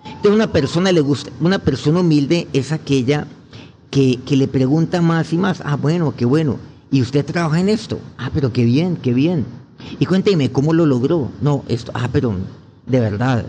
Entonces 0.03 0.32
una 0.32 0.51
persona 0.51 0.91
le 0.91 1.01
gusta, 1.01 1.29
una 1.41 1.60
persona 1.60 2.00
humilde 2.00 2.48
es 2.53 2.72
aquella 2.72 3.27
que, 3.91 4.20
que 4.25 4.36
le 4.36 4.48
pregunta 4.48 5.00
más 5.03 5.32
y 5.32 5.38
más, 5.38 5.62
ah 5.63 5.75
bueno, 5.75 6.15
qué 6.17 6.25
bueno, 6.25 6.58
y 6.92 7.01
usted 7.01 7.25
trabaja 7.25 7.60
en 7.60 7.70
esto, 7.70 8.00
ah 8.18 8.30
pero 8.34 8.54
qué 8.54 8.63
bien, 8.63 8.98
qué 8.98 9.13
bien. 9.13 9.46
Y 10.00 10.06
cuénteme 10.06 10.51
cómo 10.51 10.74
lo 10.74 10.86
logró. 10.86 11.32
No, 11.42 11.63
esto, 11.68 11.92
ah 11.94 12.10
pero 12.12 12.34
de 12.86 13.00
verdad, 13.00 13.46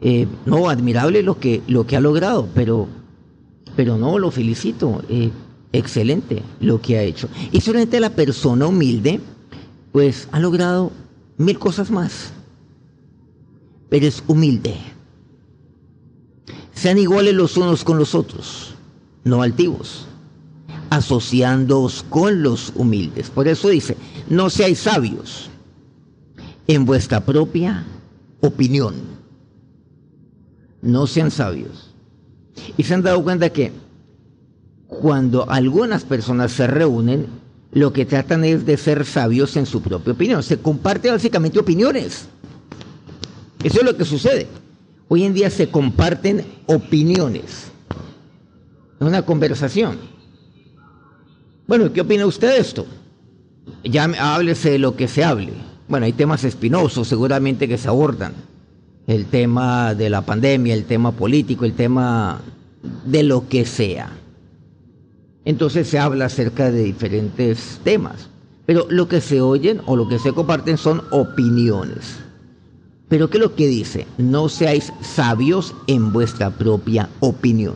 eh, 0.00 0.26
no, 0.44 0.68
admirable 0.68 1.22
lo 1.22 1.38
que, 1.38 1.62
lo 1.66 1.86
que 1.86 1.96
ha 1.96 2.00
logrado, 2.00 2.48
pero, 2.54 2.86
pero 3.74 3.96
no, 3.98 4.18
lo 4.18 4.30
felicito. 4.30 5.02
Eh, 5.08 5.30
excelente 5.72 6.42
lo 6.60 6.80
que 6.80 6.98
ha 6.98 7.02
hecho. 7.02 7.28
Y 7.52 7.60
solamente 7.60 8.00
la 8.00 8.10
persona 8.10 8.66
humilde, 8.66 9.20
pues 9.92 10.28
ha 10.32 10.40
logrado 10.40 10.92
mil 11.36 11.58
cosas 11.58 11.90
más. 11.90 12.32
Pero 13.88 14.06
es 14.06 14.22
humilde. 14.26 14.74
Sean 16.72 16.98
iguales 16.98 17.34
los 17.34 17.56
unos 17.56 17.84
con 17.84 17.98
los 17.98 18.14
otros, 18.14 18.74
no 19.24 19.40
altivos, 19.40 20.06
asociándoos 20.90 22.04
con 22.08 22.42
los 22.42 22.72
humildes. 22.74 23.30
Por 23.30 23.48
eso 23.48 23.68
dice, 23.68 23.96
no 24.28 24.50
seáis 24.50 24.80
sabios 24.80 25.50
en 26.66 26.84
vuestra 26.84 27.24
propia 27.24 27.84
opinión. 28.40 28.94
No 30.82 31.06
sean 31.06 31.30
sabios. 31.30 31.90
Y 32.76 32.84
se 32.84 32.94
han 32.94 33.02
dado 33.02 33.22
cuenta 33.22 33.50
que 33.50 33.72
cuando 34.86 35.48
algunas 35.50 36.04
personas 36.04 36.52
se 36.52 36.66
reúnen, 36.66 37.26
lo 37.72 37.92
que 37.92 38.06
tratan 38.06 38.44
es 38.44 38.64
de 38.64 38.76
ser 38.76 39.04
sabios 39.04 39.56
en 39.56 39.66
su 39.66 39.82
propia 39.82 40.12
opinión. 40.12 40.42
Se 40.42 40.58
comparten 40.58 41.12
básicamente 41.12 41.58
opiniones. 41.58 42.26
Eso 43.62 43.80
es 43.80 43.84
lo 43.84 43.96
que 43.96 44.04
sucede. 44.04 44.46
Hoy 45.08 45.24
en 45.24 45.34
día 45.34 45.50
se 45.50 45.68
comparten 45.68 46.44
opiniones. 46.66 47.70
Es 49.00 49.06
una 49.06 49.22
conversación. 49.22 50.15
Bueno, 51.66 51.92
¿qué 51.92 52.00
opina 52.00 52.26
usted 52.26 52.48
de 52.48 52.58
esto? 52.58 52.86
Ya 53.84 54.04
háblese 54.04 54.70
de 54.70 54.78
lo 54.78 54.96
que 54.96 55.08
se 55.08 55.24
hable. 55.24 55.52
Bueno, 55.88 56.06
hay 56.06 56.12
temas 56.12 56.44
espinosos 56.44 57.08
seguramente 57.08 57.68
que 57.68 57.78
se 57.78 57.88
abordan. 57.88 58.34
El 59.06 59.26
tema 59.26 59.94
de 59.94 60.10
la 60.10 60.22
pandemia, 60.22 60.74
el 60.74 60.84
tema 60.84 61.12
político, 61.12 61.64
el 61.64 61.74
tema 61.74 62.40
de 63.04 63.22
lo 63.22 63.48
que 63.48 63.64
sea 63.64 64.12
entonces 65.46 65.86
se 65.86 65.98
habla 65.98 66.26
acerca 66.26 66.70
de 66.72 66.82
diferentes 66.82 67.80
temas. 67.84 68.28
Pero 68.66 68.84
lo 68.90 69.08
que 69.08 69.20
se 69.20 69.40
oyen 69.40 69.80
o 69.86 69.94
lo 69.94 70.08
que 70.08 70.18
se 70.18 70.32
comparten 70.32 70.76
son 70.76 71.02
opiniones. 71.12 72.16
Pero 73.08 73.30
¿qué 73.30 73.38
es 73.38 73.44
lo 73.44 73.54
que 73.54 73.68
dice? 73.68 74.08
No 74.18 74.48
seáis 74.48 74.92
sabios 75.00 75.72
en 75.86 76.12
vuestra 76.12 76.50
propia 76.50 77.08
opinión. 77.20 77.74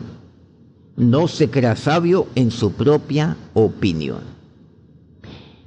No 1.01 1.27
se 1.27 1.49
crea 1.49 1.75
sabio 1.75 2.27
en 2.35 2.49
su 2.49 2.71
propia 2.71 3.35
opinión. 3.53 4.21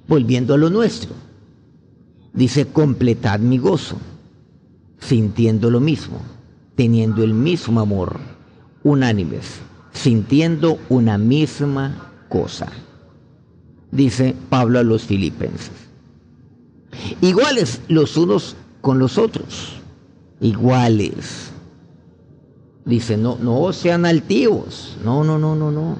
Volviendo 0.08 0.54
a 0.54 0.56
lo 0.56 0.70
nuestro. 0.70 1.12
Dice, 2.32 2.66
completad 2.66 3.38
mi 3.40 3.58
gozo, 3.58 3.98
sintiendo 4.98 5.70
lo 5.70 5.80
mismo, 5.80 6.20
teniendo 6.74 7.22
el 7.22 7.34
mismo 7.34 7.80
amor, 7.80 8.18
unánimes 8.82 9.60
sintiendo 9.94 10.78
una 10.90 11.16
misma 11.16 12.12
cosa. 12.28 12.68
Dice 13.90 14.34
Pablo 14.50 14.80
a 14.80 14.82
los 14.82 15.04
filipenses. 15.04 15.70
Iguales 17.22 17.80
los 17.88 18.16
unos 18.16 18.56
con 18.80 18.98
los 18.98 19.16
otros. 19.16 19.76
Iguales. 20.40 21.52
Dice, 22.84 23.16
no, 23.16 23.36
no 23.40 23.72
sean 23.72 24.04
altivos. 24.06 24.96
No, 25.04 25.24
no, 25.24 25.38
no, 25.38 25.54
no, 25.56 25.70
no. 25.70 25.96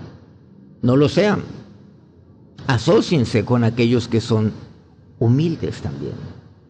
No 0.83 0.97
lo 0.97 1.09
sean. 1.09 1.43
Asociense 2.67 3.45
con 3.45 3.65
aquellos 3.65 4.09
que 4.09 4.21
son 4.21 4.53
humildes 5.19 5.81
también. 5.81 6.15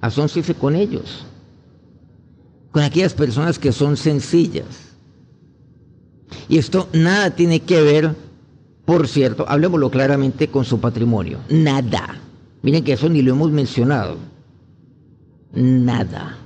Asociense 0.01 0.55
con 0.55 0.77
ellos. 0.77 1.27
Con 2.71 2.83
aquellas 2.83 3.15
personas 3.15 3.59
que 3.59 3.73
son 3.73 3.97
sencillas 3.97 4.85
y 6.49 6.59
esto 6.59 6.89
nada 6.93 7.31
tiene 7.31 7.61
que 7.61 7.81
ver, 7.83 8.15
por 8.85 9.09
cierto, 9.09 9.45
hablemoslo 9.49 9.91
claramente 9.91 10.49
con 10.49 10.65
su 10.65 10.81
patrimonio. 10.81 11.39
Nada. 11.49 12.17
Miren 12.63 12.85
que 12.85 12.95
eso 12.95 13.09
ni 13.09 13.23
lo 13.23 13.33
hemos 13.33 13.51
mencionado. 13.51 14.17
Nada. 15.53 16.39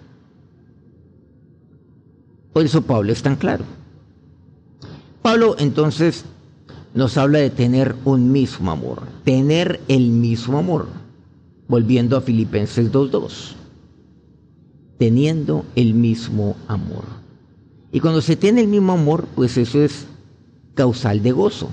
Por 2.53 2.65
eso 2.65 2.83
Pablo 2.83 3.13
es 3.13 3.23
tan 3.23 3.37
claro. 3.37 3.65
Pablo 5.23 5.57
entonces 5.59 6.25
nos 6.95 7.17
habla 7.17 7.39
de 7.39 7.51
tener 7.51 7.95
un 8.05 8.33
mismo 8.33 8.71
amor, 8.71 9.03
tener 9.25 9.81
el 9.89 10.11
mismo 10.11 10.59
amor. 10.59 10.87
Volviendo 11.69 12.17
a 12.17 12.23
Filipenses 12.23 12.91
2.2. 12.91 13.55
Teniendo 14.99 15.67
el 15.77 15.93
mismo 15.93 16.57
amor. 16.67 17.05
Y 17.93 18.01
cuando 18.01 18.23
se 18.23 18.37
tiene 18.37 18.63
el 18.63 18.69
mismo 18.69 18.93
amor, 18.93 19.29
pues 19.35 19.57
eso 19.59 19.83
es 19.83 20.07
causal 20.75 21.23
de 21.23 21.33
gozo. 21.33 21.69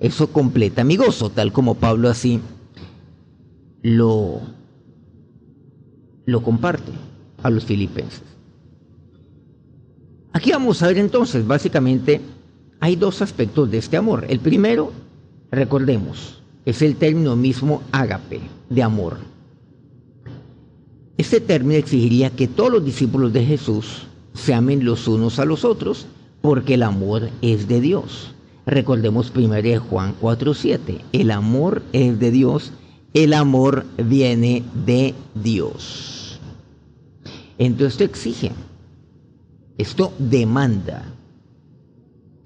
Eso 0.00 0.26
completa 0.28 0.82
mi 0.82 0.96
gozo, 0.96 1.30
tal 1.30 1.52
como 1.52 1.76
Pablo 1.76 2.08
así 2.08 2.40
lo, 3.82 4.40
lo 6.26 6.42
comparte 6.42 6.92
a 7.42 7.50
los 7.50 7.64
filipenses. 7.64 8.33
Aquí 10.34 10.50
vamos 10.50 10.82
a 10.82 10.88
ver 10.88 10.98
entonces, 10.98 11.46
básicamente, 11.46 12.20
hay 12.80 12.96
dos 12.96 13.22
aspectos 13.22 13.70
de 13.70 13.78
este 13.78 13.96
amor. 13.96 14.26
El 14.28 14.40
primero, 14.40 14.90
recordemos, 15.52 16.42
es 16.64 16.82
el 16.82 16.96
término 16.96 17.36
mismo 17.36 17.82
ágape, 17.92 18.40
de 18.68 18.82
amor. 18.82 19.18
Este 21.16 21.40
término 21.40 21.78
exigiría 21.78 22.30
que 22.30 22.48
todos 22.48 22.72
los 22.72 22.84
discípulos 22.84 23.32
de 23.32 23.44
Jesús 23.44 24.08
se 24.32 24.52
amen 24.52 24.84
los 24.84 25.06
unos 25.06 25.38
a 25.38 25.44
los 25.44 25.64
otros, 25.64 26.06
porque 26.40 26.74
el 26.74 26.82
amor 26.82 27.30
es 27.40 27.68
de 27.68 27.80
Dios. 27.80 28.34
Recordemos 28.66 29.30
primero 29.30 29.68
de 29.68 29.78
Juan 29.78 30.16
4:7, 30.20 31.00
el 31.12 31.30
amor 31.30 31.80
es 31.92 32.18
de 32.18 32.32
Dios, 32.32 32.72
el 33.12 33.34
amor 33.34 33.86
viene 33.98 34.64
de 34.84 35.14
Dios. 35.36 36.40
Entonces 37.56 37.92
esto 37.92 38.04
exige, 38.04 38.50
esto 39.78 40.12
demanda 40.18 41.04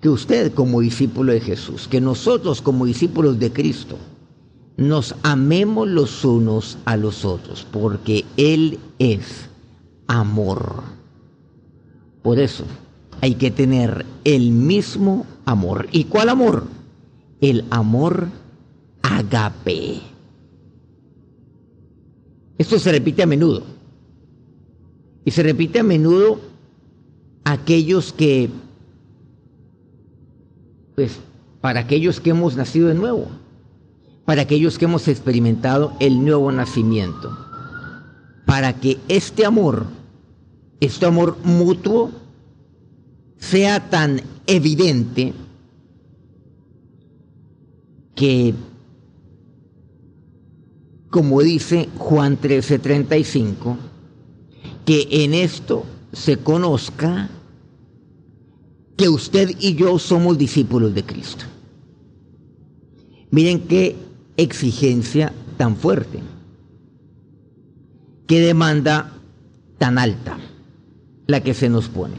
que 0.01 0.09
usted 0.09 0.55
como 0.55 0.81
discípulo 0.81 1.33
de 1.33 1.41
Jesús, 1.41 1.89
que 1.89 2.01
nosotros 2.01 2.63
como 2.63 2.87
discípulos 2.87 3.39
de 3.39 3.53
Cristo, 3.53 3.99
nos 4.77 5.17
amemos 5.25 5.89
los 5.89 6.25
unos 6.25 6.79
a 6.85 6.97
los 6.97 7.25
otros, 7.25 7.67
porque 7.73 8.25
Él 8.37 8.79
es 8.99 9.49
amor. 10.07 10.83
Por 12.23 12.39
eso 12.39 12.65
hay 13.21 13.35
que 13.35 13.51
tener 13.51 14.07
el 14.25 14.51
mismo 14.51 15.27
amor. 15.45 15.89
¿Y 15.91 16.05
cuál 16.05 16.29
amor? 16.29 16.65
El 17.41 17.65
amor 17.71 18.29
agape. 19.03 20.01
Esto 22.57 22.79
se 22.79 22.93
repite 22.93 23.23
a 23.23 23.27
menudo. 23.27 23.63
Y 25.25 25.31
se 25.33 25.43
repite 25.43 25.81
a 25.81 25.83
menudo 25.83 26.41
aquellos 27.53 28.13
que, 28.13 28.51
pues, 30.95 31.19
para 31.63 31.81
aquellos 31.81 32.21
que 32.21 32.31
hemos 32.31 32.57
nacido 32.57 32.89
de 32.89 32.95
nuevo, 32.95 33.29
para 34.27 34.43
aquellos 34.43 34.77
que 34.77 34.85
hemos 34.85 35.09
experimentado 35.09 35.95
el 35.99 36.23
nuevo 36.23 36.53
nacimiento, 36.53 37.37
para 38.45 38.75
que 38.75 38.99
este 39.09 39.47
amor, 39.47 39.87
este 40.81 41.07
amor 41.07 41.39
mutuo, 41.43 42.11
sea 43.39 43.89
tan 43.89 44.21
evidente 44.47 45.33
que, 48.15 48.53
como 51.09 51.41
dice 51.41 51.89
Juan 51.97 52.39
13:35, 52.39 53.77
que 54.85 55.09
en 55.25 55.33
esto 55.33 55.87
se 56.13 56.37
conozca 56.37 57.31
que 58.99 59.09
usted 59.09 59.57
y 59.61 59.77
yo 59.77 59.99
somos 60.01 60.37
discípulos 60.37 60.93
de 60.93 61.05
Cristo. 61.05 61.45
Miren 63.31 63.61
qué 63.61 63.95
exigencia 64.37 65.33
tan 65.57 65.77
fuerte, 65.77 66.19
qué 68.27 68.41
demanda 68.41 69.13
tan 69.79 69.99
alta 69.99 70.37
la 71.29 71.41
que 71.43 71.55
se 71.55 71.69
nos 71.69 71.89
pone. 71.89 72.17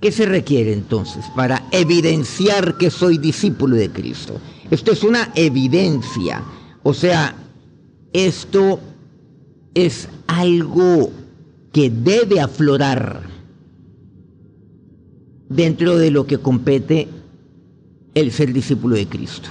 ¿Qué 0.00 0.10
se 0.10 0.26
requiere 0.26 0.72
entonces 0.72 1.24
para 1.36 1.68
evidenciar 1.70 2.76
que 2.76 2.90
soy 2.90 3.18
discípulo 3.18 3.76
de 3.76 3.90
Cristo? 3.90 4.40
Esto 4.70 4.92
es 4.92 5.04
una 5.04 5.30
evidencia, 5.36 6.42
o 6.82 6.92
sea, 6.92 7.36
esto 8.12 8.80
es 9.74 10.08
algo 10.26 11.12
que 11.72 11.90
debe 11.90 12.40
aflorar 12.40 13.30
dentro 15.50 15.98
de 15.98 16.10
lo 16.10 16.26
que 16.26 16.38
compete 16.38 17.08
el 18.14 18.32
ser 18.32 18.54
discípulo 18.54 18.96
de 18.96 19.06
Cristo. 19.06 19.50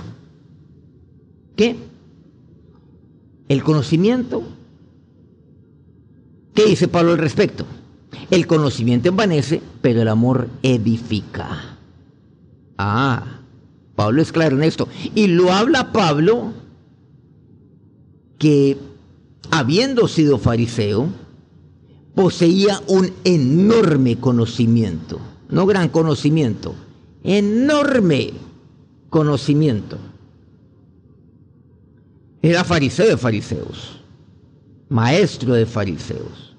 ¿Qué? 1.55 1.75
El 3.47 3.63
conocimiento. 3.63 4.41
¿Qué 6.55 6.65
dice 6.65 6.87
Pablo 6.87 7.11
al 7.11 7.19
respecto? 7.19 7.65
El 8.31 8.47
conocimiento 8.47 9.09
envanece, 9.09 9.61
pero 9.81 10.01
el 10.01 10.07
amor 10.07 10.49
edifica. 10.63 11.77
Ah, 12.77 13.41
Pablo 13.95 14.21
es 14.21 14.31
claro 14.31 14.55
en 14.55 14.63
esto. 14.63 14.87
Y 15.15 15.27
lo 15.27 15.51
habla 15.51 15.91
Pablo 15.91 16.53
que 18.37 18.77
habiendo 19.51 20.07
sido 20.07 20.37
fariseo, 20.37 21.09
poseía 22.15 22.81
un 22.87 23.11
enorme 23.25 24.17
conocimiento, 24.17 25.19
no 25.49 25.65
gran 25.65 25.89
conocimiento, 25.89 26.75
enorme 27.23 28.31
conocimiento. 29.09 29.97
Era 32.41 32.63
fariseo 32.63 33.07
de 33.07 33.17
fariseos, 33.17 33.99
maestro 34.87 35.53
de 35.53 35.65
fariseos 35.65 36.49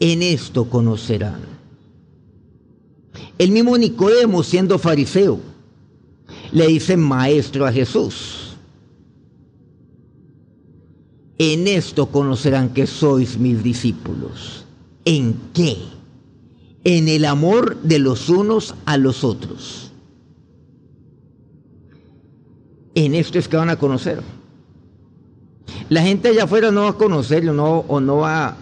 en 0.00 0.22
esto 0.22 0.68
conocerán. 0.68 1.40
El 3.38 3.50
mismo 3.50 3.76
Nicodemo, 3.76 4.42
siendo 4.42 4.78
fariseo, 4.78 5.40
le 6.52 6.66
dice 6.66 6.96
maestro 6.96 7.66
a 7.66 7.72
Jesús. 7.72 8.56
En 11.38 11.68
esto 11.68 12.06
conocerán 12.06 12.70
que 12.70 12.86
sois 12.86 13.38
mis 13.38 13.62
discípulos. 13.62 14.64
¿En 15.04 15.36
qué? 15.54 15.76
En 16.84 17.08
el 17.08 17.24
amor 17.24 17.76
de 17.82 17.98
los 17.98 18.28
unos 18.28 18.74
a 18.86 18.96
los 18.96 19.24
otros. 19.24 19.92
En 22.94 23.14
esto 23.14 23.38
es 23.38 23.48
que 23.48 23.56
van 23.56 23.70
a 23.70 23.76
conocer. 23.76 24.22
La 25.88 26.02
gente 26.02 26.28
allá 26.28 26.44
afuera 26.44 26.70
no 26.70 26.82
va 26.82 26.90
a 26.90 26.92
conocerlo 26.94 27.52
no, 27.52 27.78
o 27.80 28.00
no 28.00 28.18
va 28.18 28.56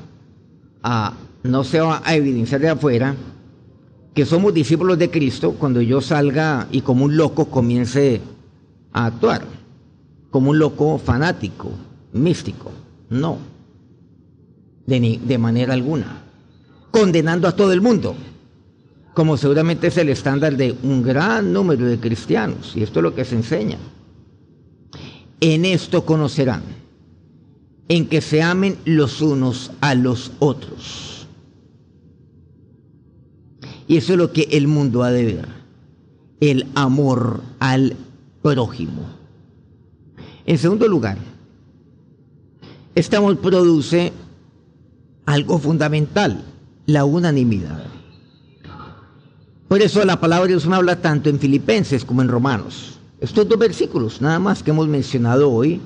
a, 0.83 1.14
no 1.42 1.64
se 1.64 1.81
va 1.81 2.02
a 2.05 2.14
evidenciar 2.14 2.61
de 2.61 2.68
afuera 2.68 3.16
que 4.14 4.24
somos 4.24 4.55
discípulos 4.55 4.98
de 4.98 5.11
Cristo 5.11 5.52
cuando 5.59 5.83
yo 5.83 6.00
salga 6.00 6.68
y 6.70 6.81
como 6.81 7.05
un 7.05 7.16
loco 7.16 7.46
comience 7.46 8.20
a 8.92 9.07
actuar, 9.07 9.44
como 10.31 10.50
un 10.50 10.59
loco 10.59 10.98
fanático, 10.98 11.70
místico. 12.12 12.70
No, 13.11 13.38
de, 14.87 15.20
de 15.22 15.38
manera 15.38 15.74
alguna. 15.74 16.25
Condenando 16.98 17.46
a 17.46 17.54
todo 17.54 17.72
el 17.72 17.80
mundo, 17.80 18.14
como 19.14 19.37
seguramente 19.37 19.88
es 19.88 19.96
el 19.98 20.09
estándar 20.09 20.56
de 20.56 20.74
un 20.82 21.02
gran 21.02 21.52
número 21.52 21.87
de 21.87 21.98
cristianos, 21.98 22.72
y 22.74 22.82
esto 22.82 23.00
es 23.00 23.02
lo 23.02 23.14
que 23.14 23.24
se 23.24 23.37
enseña. 23.37 23.78
En 25.40 25.64
esto 25.64 26.06
conocerán, 26.06 26.62
en 27.88 28.09
que 28.09 28.20
se 28.20 28.42
amen 28.42 28.78
los 28.85 29.20
unos 29.20 29.72
a 29.80 29.94
los 29.94 30.32
otros 30.38 31.16
y 33.88 33.96
eso 33.96 34.12
es 34.12 34.18
lo 34.18 34.32
que 34.32 34.48
el 34.52 34.66
mundo 34.66 35.02
ha 35.02 35.11
de 35.11 35.24
ver. 35.24 35.48
El 36.40 36.66
amor 36.74 37.42
al 37.61 37.96
prójimo. 38.42 39.02
En 40.44 40.59
segundo 40.59 40.87
lugar, 40.88 41.18
este 42.94 43.16
amor 43.16 43.38
produce 43.38 44.12
algo 45.24 45.59
fundamental, 45.59 46.44
la 46.87 47.05
unanimidad. 47.05 47.85
Por 49.68 49.83
eso 49.83 50.05
la 50.05 50.20
palabra 50.20 50.44
de 50.44 50.53
Dios 50.53 50.66
no 50.66 50.77
habla 50.77 51.01
tanto 51.03 51.29
en 51.29 51.40
Filipenses 51.40 52.05
como 52.05 52.22
en 52.22 52.29
Romanos. 52.29 53.01
Estos 53.20 53.49
dos 53.49 53.59
versículos, 53.59 54.20
nada 54.20 54.38
más 54.38 54.62
que 54.62 54.70
hemos 54.70 54.87
mencionado 54.87 55.51
hoy, 55.51 55.81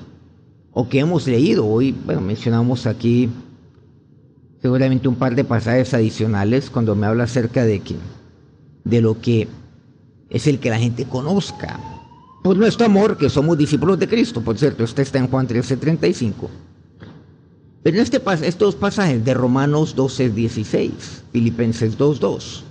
o 0.73 0.87
que 0.87 0.99
hemos 0.99 1.27
leído 1.27 1.65
hoy, 1.65 1.91
bueno, 1.91 2.21
mencionamos 2.21 2.85
aquí 2.85 3.29
seguramente 4.61 5.07
un 5.07 5.15
par 5.15 5.35
de 5.35 5.43
pasajes 5.43 5.93
adicionales 5.93 6.69
cuando 6.69 6.95
me 6.95 7.07
habla 7.07 7.23
acerca 7.23 7.65
de 7.65 7.79
que 7.79 7.95
de 8.83 9.01
lo 9.01 9.19
que 9.19 9.47
es 10.29 10.47
el 10.47 10.59
que 10.59 10.69
la 10.69 10.77
gente 10.77 11.05
conozca 11.05 11.79
por 12.43 12.57
nuestro 12.57 12.85
amor, 12.85 13.17
que 13.17 13.29
somos 13.29 13.57
discípulos 13.57 13.99
de 13.99 14.07
Cristo, 14.07 14.41
por 14.41 14.57
cierto, 14.57 14.83
este 14.83 15.03
está 15.03 15.19
en 15.19 15.27
Juan 15.27 15.47
13:35. 15.47 16.49
Pero 17.83 17.97
en 17.97 18.03
este, 18.03 18.21
estos 18.43 18.75
pasajes 18.75 19.25
de 19.25 19.33
Romanos 19.33 19.95
12:16, 19.95 21.23
Filipenses 21.31 21.97
2:2, 21.97 22.63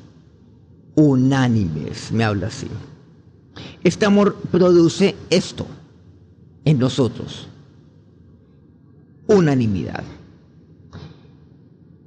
unánimes, 0.94 2.12
me 2.12 2.24
habla 2.24 2.46
así. 2.46 2.68
Este 3.82 4.06
amor 4.06 4.36
produce 4.50 5.16
esto 5.30 5.66
en 6.64 6.78
nosotros, 6.78 7.48
unanimidad. 9.26 10.04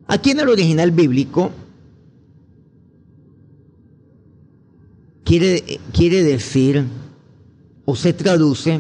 Aquí 0.08 0.32
en 0.32 0.40
el 0.40 0.50
original 0.50 0.92
bíblico 0.92 1.52
quiere, 5.24 5.80
quiere 5.92 6.24
decir 6.24 6.86
o 7.86 7.96
se 7.96 8.14
traduce 8.14 8.80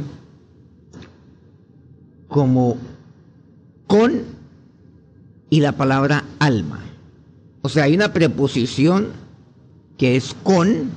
como 2.27 2.77
con 3.93 4.23
y 5.51 5.59
la 5.59 5.73
palabra 5.73 6.23
alma. 6.39 6.79
O 7.61 7.69
sea, 7.69 7.83
hay 7.83 7.93
una 7.93 8.11
preposición 8.11 9.09
que 9.99 10.15
es 10.15 10.35
con 10.41 10.89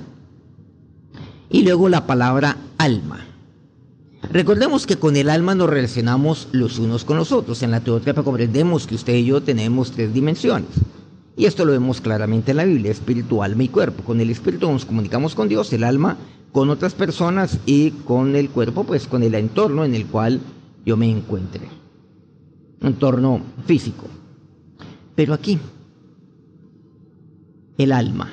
y 1.51 1.63
luego 1.63 1.91
la 1.91 2.07
palabra 2.07 2.57
alma. 2.79 3.23
Recordemos 4.33 4.87
que 4.87 4.97
con 4.97 5.15
el 5.17 5.29
alma 5.29 5.55
nos 5.55 5.69
relacionamos 5.69 6.49
los 6.53 6.79
unos 6.79 7.05
con 7.05 7.19
los 7.19 7.33
otros. 7.33 7.63
En 7.63 7.71
la 7.71 7.81
teoría 7.81 8.15
comprendemos 8.15 8.87
que 8.87 8.95
usted 8.95 9.17
y 9.17 9.27
yo 9.27 9.43
tenemos 9.43 9.93
tres 9.93 10.15
dimensiones. 10.15 10.71
Y 11.37 11.45
esto 11.45 11.67
lo 11.67 11.73
vemos 11.73 12.01
claramente 12.01 12.53
en 12.53 12.57
la 12.57 12.65
Biblia, 12.65 12.93
espíritu, 12.93 13.43
alma 13.43 13.63
y 13.63 13.69
cuerpo. 13.69 14.05
Con 14.05 14.23
el 14.23 14.31
espíritu 14.31 14.73
nos 14.73 14.87
comunicamos 14.87 15.35
con 15.35 15.51
Dios, 15.51 15.71
el 15.75 15.85
alma 15.85 16.17
con 16.51 16.71
otras 16.71 16.95
personas 16.95 17.59
y 17.67 17.91
con 17.91 18.37
el 18.37 18.49
cuerpo, 18.49 18.85
pues 18.85 19.07
con 19.07 19.23
el 19.23 19.35
entorno 19.35 19.85
en 19.85 19.95
el 19.95 20.07
cual 20.07 20.41
yo 20.87 20.97
me 20.97 21.11
encuentre. 21.11 21.69
Entorno 22.81 23.41
físico. 23.67 24.07
Pero 25.15 25.35
aquí, 25.35 25.59
el 27.79 27.93
alma. 27.93 28.29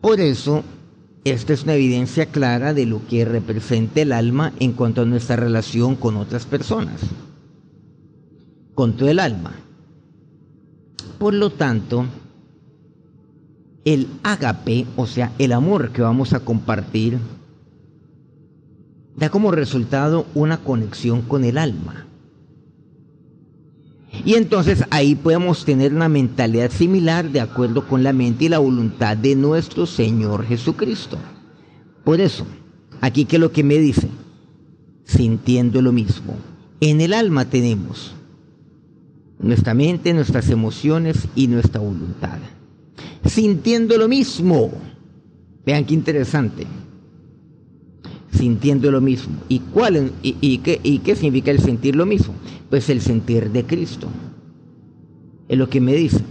Por 0.00 0.20
eso 0.20 0.64
esta 1.24 1.52
es 1.52 1.62
una 1.62 1.74
evidencia 1.74 2.26
clara 2.26 2.74
de 2.74 2.84
lo 2.84 3.06
que 3.06 3.24
representa 3.24 4.00
el 4.00 4.10
alma 4.10 4.52
en 4.58 4.72
cuanto 4.72 5.02
a 5.02 5.04
nuestra 5.04 5.36
relación 5.36 5.94
con 5.94 6.16
otras 6.16 6.46
personas, 6.46 7.00
con 8.74 8.96
todo 8.96 9.08
el 9.08 9.20
alma. 9.20 9.52
Por 11.20 11.34
lo 11.34 11.50
tanto, 11.50 12.06
el 13.84 14.08
ágape, 14.24 14.86
o 14.96 15.06
sea, 15.06 15.32
el 15.38 15.52
amor 15.52 15.90
que 15.90 16.02
vamos 16.02 16.32
a 16.32 16.40
compartir, 16.40 17.18
da 19.16 19.30
como 19.30 19.52
resultado 19.52 20.26
una 20.34 20.58
conexión 20.58 21.22
con 21.22 21.44
el 21.44 21.56
alma. 21.56 22.06
Y 24.24 24.34
entonces 24.34 24.84
ahí 24.90 25.14
podemos 25.14 25.64
tener 25.64 25.92
una 25.94 26.08
mentalidad 26.08 26.70
similar 26.70 27.30
de 27.30 27.40
acuerdo 27.40 27.86
con 27.88 28.02
la 28.02 28.12
mente 28.12 28.44
y 28.44 28.48
la 28.48 28.58
voluntad 28.58 29.16
de 29.16 29.34
nuestro 29.34 29.86
Señor 29.86 30.44
Jesucristo. 30.46 31.18
Por 32.04 32.20
eso, 32.20 32.46
aquí 33.00 33.24
que 33.24 33.38
lo 33.38 33.52
que 33.52 33.64
me 33.64 33.78
dice, 33.78 34.08
sintiendo 35.04 35.82
lo 35.82 35.92
mismo. 35.92 36.36
En 36.80 37.00
el 37.00 37.12
alma 37.12 37.46
tenemos 37.46 38.14
nuestra 39.38 39.74
mente, 39.74 40.14
nuestras 40.14 40.48
emociones 40.50 41.28
y 41.34 41.48
nuestra 41.48 41.80
voluntad. 41.80 42.38
Sintiendo 43.24 43.96
lo 43.98 44.08
mismo. 44.08 44.70
Vean 45.64 45.84
qué 45.84 45.94
interesante. 45.94 46.66
Sintiendo 48.32 48.90
lo 48.90 49.00
mismo. 49.00 49.36
¿Y, 49.48 49.60
cuál, 49.60 50.12
y, 50.22 50.58
qué, 50.58 50.80
¿Y 50.82 50.98
qué 50.98 51.14
significa 51.14 51.50
el 51.50 51.60
sentir 51.60 51.94
lo 51.96 52.06
mismo? 52.06 52.34
Pues 52.72 52.88
el 52.88 53.02
sentir 53.02 53.50
de 53.50 53.66
Cristo. 53.66 54.06
Es 55.46 55.58
lo 55.58 55.68
que 55.68 55.78
me 55.78 55.92
dice. 55.92 56.22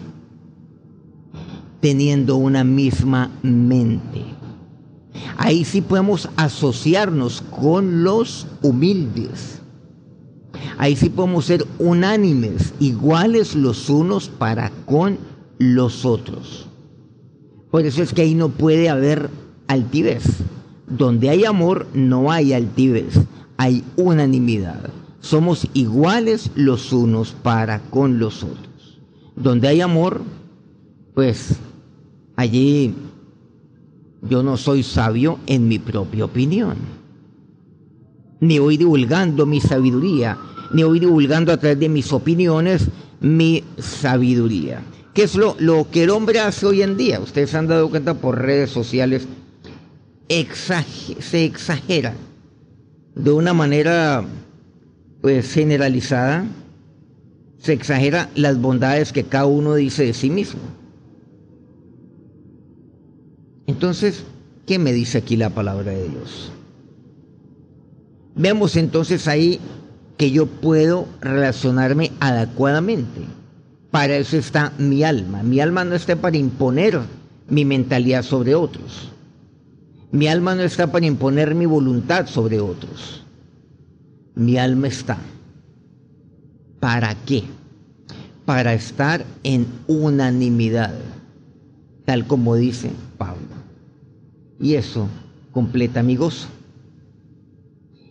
Teniendo 1.81 2.37
una 2.37 2.63
misma 2.63 3.29
mente. 3.43 4.23
Ahí 5.37 5.63
sí 5.63 5.81
podemos 5.81 6.29
asociarnos 6.37 7.43
con 7.43 8.03
los 8.03 8.47
humildes. 8.63 9.61
Ahí 10.79 10.95
sí 10.95 11.09
podemos 11.09 11.45
ser 11.45 11.63
unánimes, 11.77 12.73
iguales 12.79 13.53
los 13.53 13.87
unos 13.87 14.27
para 14.27 14.71
con 14.85 15.19
los 15.59 16.05
otros. 16.05 16.67
Por 17.69 17.85
eso 17.85 18.01
es 18.01 18.15
que 18.15 18.23
ahí 18.23 18.33
no 18.33 18.49
puede 18.49 18.89
haber 18.89 19.29
altivez. 19.67 20.23
Donde 20.87 21.29
hay 21.29 21.45
amor 21.45 21.85
no 21.93 22.31
hay 22.31 22.53
altivez, 22.53 23.13
hay 23.57 23.83
unanimidad. 23.95 24.89
Somos 25.21 25.67
iguales 25.73 26.51
los 26.55 26.91
unos 26.91 27.31
para 27.31 27.79
con 27.79 28.19
los 28.19 28.43
otros. 28.43 28.99
Donde 29.35 29.67
hay 29.67 29.81
amor, 29.81 30.21
pues 31.13 31.55
allí 32.35 32.93
yo 34.23 34.43
no 34.43 34.57
soy 34.57 34.83
sabio 34.83 35.39
en 35.47 35.67
mi 35.67 35.79
propia 35.79 36.25
opinión. 36.25 36.75
Ni 38.39 38.59
voy 38.59 38.77
divulgando 38.77 39.45
mi 39.45 39.61
sabiduría, 39.61 40.37
ni 40.73 40.83
voy 40.83 40.99
divulgando 40.99 41.53
a 41.53 41.57
través 41.57 41.79
de 41.79 41.89
mis 41.89 42.11
opiniones 42.11 42.87
mi 43.19 43.63
sabiduría. 43.77 44.81
¿Qué 45.13 45.23
es 45.23 45.35
lo, 45.35 45.55
lo 45.59 45.87
que 45.91 46.03
el 46.03 46.09
hombre 46.09 46.39
hace 46.39 46.65
hoy 46.65 46.81
en 46.81 46.97
día? 46.97 47.19
Ustedes 47.19 47.51
se 47.51 47.57
han 47.57 47.67
dado 47.67 47.89
cuenta 47.89 48.15
por 48.15 48.39
redes 48.39 48.71
sociales, 48.71 49.27
se 50.27 51.45
exagera 51.45 52.15
de 53.15 53.31
una 53.31 53.53
manera 53.53 54.23
pues 55.21 55.53
generalizada, 55.53 56.45
se 57.59 57.73
exagera 57.73 58.29
las 58.35 58.59
bondades 58.59 59.13
que 59.13 59.23
cada 59.23 59.45
uno 59.45 59.75
dice 59.75 60.05
de 60.05 60.13
sí 60.13 60.29
mismo. 60.29 60.61
Entonces, 63.67 64.23
¿qué 64.65 64.79
me 64.79 64.91
dice 64.93 65.19
aquí 65.19 65.37
la 65.37 65.51
palabra 65.51 65.91
de 65.91 66.09
Dios? 66.09 66.51
Vemos 68.35 68.75
entonces 68.75 69.27
ahí 69.27 69.59
que 70.17 70.31
yo 70.31 70.47
puedo 70.47 71.07
relacionarme 71.21 72.11
adecuadamente. 72.19 73.21
Para 73.91 74.15
eso 74.15 74.37
está 74.37 74.73
mi 74.77 75.03
alma. 75.03 75.43
Mi 75.43 75.59
alma 75.59 75.83
no 75.83 75.95
está 75.95 76.15
para 76.15 76.37
imponer 76.37 76.99
mi 77.47 77.65
mentalidad 77.65 78.23
sobre 78.23 78.55
otros. 78.55 79.11
Mi 80.11 80.27
alma 80.27 80.55
no 80.55 80.63
está 80.63 80.91
para 80.91 81.05
imponer 81.05 81.53
mi 81.55 81.65
voluntad 81.65 82.27
sobre 82.27 82.59
otros. 82.59 83.23
Mi 84.35 84.57
alma 84.57 84.87
está. 84.87 85.17
¿Para 86.79 87.15
qué? 87.25 87.43
Para 88.45 88.73
estar 88.73 89.25
en 89.43 89.67
unanimidad, 89.87 90.93
tal 92.05 92.25
como 92.25 92.55
dice 92.55 92.91
Pablo. 93.17 93.47
Y 94.59 94.75
eso 94.75 95.07
completa 95.51 96.01
mi 96.03 96.15
gozo. 96.15 96.47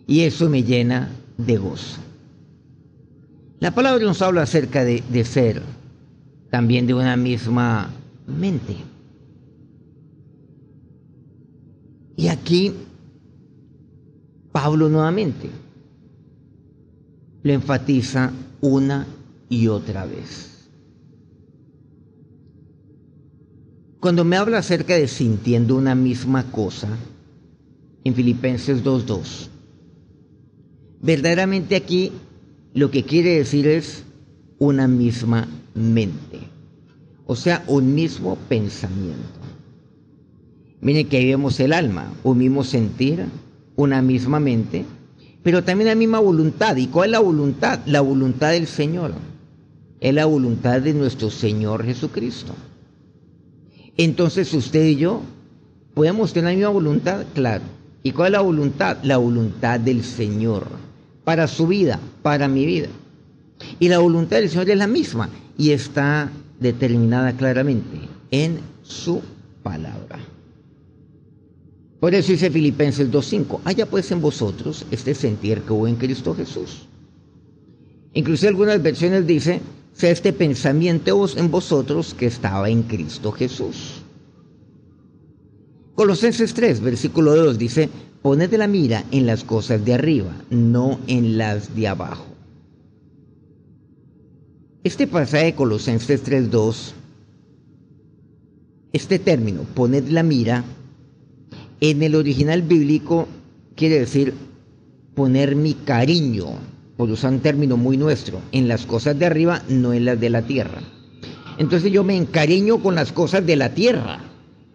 Y 0.07 0.21
eso 0.21 0.49
me 0.49 0.63
llena 0.63 1.09
de 1.37 1.57
gozo. 1.57 1.99
La 3.59 3.71
palabra 3.71 4.03
nos 4.03 4.21
habla 4.21 4.43
acerca 4.43 4.83
de, 4.83 5.03
de 5.09 5.23
ser 5.23 5.61
también 6.49 6.87
de 6.87 6.93
una 6.93 7.15
misma 7.15 7.89
mente. 8.27 8.75
Y 12.15 12.27
aquí 12.27 12.73
Pablo 14.51 14.89
nuevamente 14.89 15.49
lo 17.43 17.51
enfatiza 17.51 18.31
una 18.61 19.07
y 19.49 19.67
otra 19.67 20.05
vez. 20.05 20.69
Cuando 23.99 24.23
me 24.25 24.37
habla 24.37 24.59
acerca 24.59 24.95
de 24.95 25.07
sintiendo 25.07 25.75
una 25.75 25.93
misma 25.93 26.51
cosa, 26.51 26.87
en 28.03 28.15
Filipenses 28.15 28.83
2.2, 28.83 29.47
verdaderamente 31.01 31.75
aquí 31.75 32.11
lo 32.73 32.89
que 32.89 33.03
quiere 33.03 33.37
decir 33.37 33.67
es 33.67 34.03
una 34.57 34.87
misma 34.87 35.47
mente, 35.75 36.39
o 37.27 37.35
sea, 37.35 37.63
un 37.67 37.93
mismo 37.93 38.37
pensamiento. 38.49 39.39
Miren 40.81 41.07
que 41.07 41.17
ahí 41.17 41.27
vemos 41.27 41.59
el 41.59 41.73
alma, 41.73 42.11
un 42.23 42.39
mismo 42.39 42.63
sentir, 42.63 43.25
una 43.75 44.01
misma 44.01 44.39
mente, 44.39 44.83
pero 45.43 45.63
también 45.63 45.89
la 45.89 45.95
misma 45.95 46.19
voluntad. 46.19 46.75
¿Y 46.75 46.87
cuál 46.87 47.09
es 47.09 47.11
la 47.11 47.19
voluntad? 47.19 47.79
La 47.85 48.01
voluntad 48.01 48.51
del 48.51 48.67
Señor. 48.67 49.13
Es 49.99 50.13
la 50.13 50.25
voluntad 50.25 50.81
de 50.81 50.93
nuestro 50.93 51.29
Señor 51.29 51.83
Jesucristo. 51.83 52.53
Entonces 53.97 54.53
usted 54.53 54.85
y 54.85 54.95
yo 54.95 55.21
podemos 55.93 56.33
tener 56.33 56.51
la 56.51 56.55
misma 56.55 56.69
voluntad, 56.69 57.25
claro. 57.33 57.63
¿Y 58.03 58.11
cuál 58.11 58.27
es 58.27 58.31
la 58.33 58.41
voluntad? 58.41 58.97
La 59.03 59.17
voluntad 59.17 59.79
del 59.79 60.03
Señor, 60.03 60.65
para 61.23 61.47
su 61.47 61.67
vida, 61.67 61.99
para 62.23 62.47
mi 62.47 62.65
vida. 62.65 62.87
Y 63.79 63.89
la 63.89 63.99
voluntad 63.99 64.37
del 64.37 64.49
Señor 64.49 64.69
es 64.69 64.77
la 64.77 64.87
misma 64.87 65.29
y 65.57 65.71
está 65.71 66.31
determinada 66.59 67.33
claramente 67.33 67.99
en 68.31 68.59
su 68.81 69.21
palabra. 69.61 70.19
Por 72.01 72.15
eso 72.15 72.31
dice 72.31 72.49
Filipenses 72.49 73.11
2.5, 73.11 73.59
haya 73.63 73.85
pues 73.85 74.09
en 74.09 74.21
vosotros 74.21 74.87
este 74.89 75.13
sentir 75.13 75.61
que 75.61 75.71
hubo 75.71 75.87
en 75.87 75.97
Cristo 75.97 76.33
Jesús. 76.33 76.87
Incluso 78.13 78.47
algunas 78.47 78.81
versiones 78.81 79.27
dice, 79.27 79.61
sea 79.93 80.09
este 80.09 80.33
pensamiento 80.33 81.27
en 81.37 81.51
vosotros 81.51 82.15
que 82.15 82.25
estaba 82.25 82.71
en 82.71 82.81
Cristo 82.81 83.31
Jesús. 83.31 84.01
Colosenses 85.93 86.55
3, 86.55 86.81
versículo 86.81 87.35
2 87.35 87.59
dice, 87.59 87.87
poned 88.23 88.51
la 88.55 88.65
mira 88.65 89.05
en 89.11 89.27
las 89.27 89.43
cosas 89.43 89.85
de 89.85 89.93
arriba, 89.93 90.33
no 90.49 90.99
en 91.05 91.37
las 91.37 91.75
de 91.75 91.87
abajo. 91.87 92.25
Este 94.83 95.05
pasaje 95.05 95.45
de 95.45 95.53
Colosenses 95.53 96.49
2, 96.49 96.93
este 98.91 99.19
término, 99.19 99.61
poned 99.75 100.07
la 100.07 100.23
mira, 100.23 100.63
en 101.81 102.03
el 102.03 102.15
original 102.15 102.61
bíblico 102.61 103.27
quiere 103.75 103.99
decir 103.99 104.33
poner 105.15 105.55
mi 105.55 105.73
cariño, 105.73 106.45
por 106.95 107.09
usar 107.09 107.33
un 107.33 107.39
término 107.39 107.75
muy 107.75 107.97
nuestro, 107.97 108.39
en 108.51 108.67
las 108.67 108.85
cosas 108.85 109.17
de 109.17 109.25
arriba, 109.25 109.63
no 109.67 109.91
en 109.91 110.05
las 110.05 110.19
de 110.19 110.29
la 110.29 110.43
tierra. 110.43 110.81
Entonces 111.57 111.91
yo 111.91 112.03
me 112.03 112.15
encariño 112.15 112.81
con 112.81 112.95
las 112.95 113.11
cosas 113.11 113.45
de 113.45 113.55
la 113.55 113.73
tierra, 113.73 114.19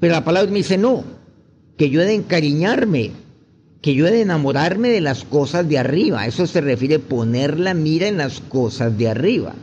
pero 0.00 0.14
la 0.14 0.24
palabra 0.24 0.50
me 0.50 0.58
dice 0.58 0.76
no, 0.76 1.04
que 1.78 1.90
yo 1.90 2.02
he 2.02 2.06
de 2.06 2.14
encariñarme, 2.14 3.12
que 3.80 3.94
yo 3.94 4.06
he 4.08 4.10
de 4.10 4.22
enamorarme 4.22 4.88
de 4.88 5.00
las 5.00 5.24
cosas 5.24 5.68
de 5.68 5.78
arriba. 5.78 6.26
Eso 6.26 6.46
se 6.46 6.60
refiere 6.60 6.98
poner 6.98 7.60
la 7.60 7.72
mira 7.72 8.08
en 8.08 8.18
las 8.18 8.40
cosas 8.40 8.98
de 8.98 9.08
arriba. 9.08 9.54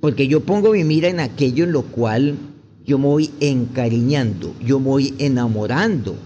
Porque 0.00 0.28
yo 0.28 0.40
pongo 0.40 0.72
mi 0.72 0.84
mira 0.84 1.08
en 1.08 1.20
aquello 1.20 1.64
en 1.64 1.72
lo 1.72 1.82
cual 1.82 2.36
yo 2.84 2.98
me 2.98 3.06
voy 3.06 3.30
encariñando, 3.40 4.54
yo 4.60 4.78
me 4.78 4.86
voy 4.86 5.14
enamorando 5.18 6.16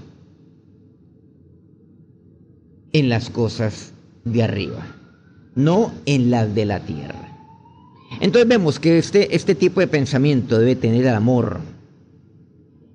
en 2.93 3.09
las 3.09 3.31
cosas 3.31 3.93
de 4.25 4.43
arriba, 4.43 4.85
no 5.55 5.93
en 6.07 6.31
las 6.31 6.55
de 6.55 6.65
la 6.65 6.81
tierra. 6.81 7.29
Entonces 8.21 8.49
vemos 8.49 8.81
que 8.81 8.99
este, 8.99 9.35
este 9.37 9.55
tipo 9.55 9.81
de 9.81 9.87
pensamiento 9.87 10.59
debe 10.59 10.75
tener 10.75 11.03
el 11.03 11.15
amor, 11.15 11.61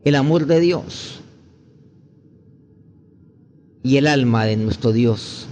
el 0.03 0.15
amor 0.15 0.45
de 0.45 0.59
Dios 0.59 1.21
y 3.81 3.95
el 3.97 4.07
alma 4.07 4.45
de 4.45 4.57
nuestro 4.57 4.91
Dios, 4.91 5.47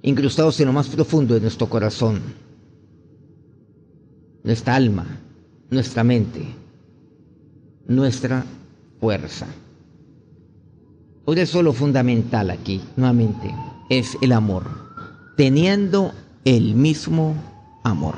incrustados 0.00 0.58
en 0.60 0.66
lo 0.66 0.72
más 0.72 0.88
profundo 0.88 1.34
de 1.34 1.40
nuestro 1.40 1.68
corazón, 1.68 2.22
nuestra 4.42 4.76
alma, 4.76 5.20
nuestra 5.70 6.04
mente, 6.04 6.44
nuestra 7.86 8.44
fuerza. 9.00 9.46
Por 11.24 11.38
eso 11.38 11.62
lo 11.62 11.72
fundamental 11.72 12.50
aquí, 12.50 12.80
nuevamente, 12.96 13.52
es 13.90 14.16
el 14.20 14.32
amor, 14.32 14.64
teniendo 15.36 16.12
el 16.44 16.74
mismo 16.74 17.34
amor. 17.82 18.14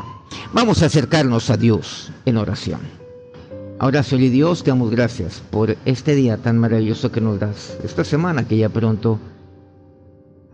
Vamos 0.52 0.82
a 0.82 0.86
acercarnos 0.86 1.48
a 1.50 1.56
Dios 1.56 2.12
en 2.26 2.36
oración. 2.36 2.80
Ahora, 3.78 4.02
Señor 4.02 4.30
Dios, 4.30 4.64
te 4.64 4.70
damos 4.70 4.90
gracias 4.90 5.40
por 5.50 5.76
este 5.84 6.14
día 6.14 6.36
tan 6.36 6.58
maravilloso 6.58 7.12
que 7.12 7.20
nos 7.20 7.38
das, 7.38 7.78
esta 7.84 8.04
semana 8.04 8.46
que 8.46 8.56
ya 8.56 8.68
pronto 8.68 9.18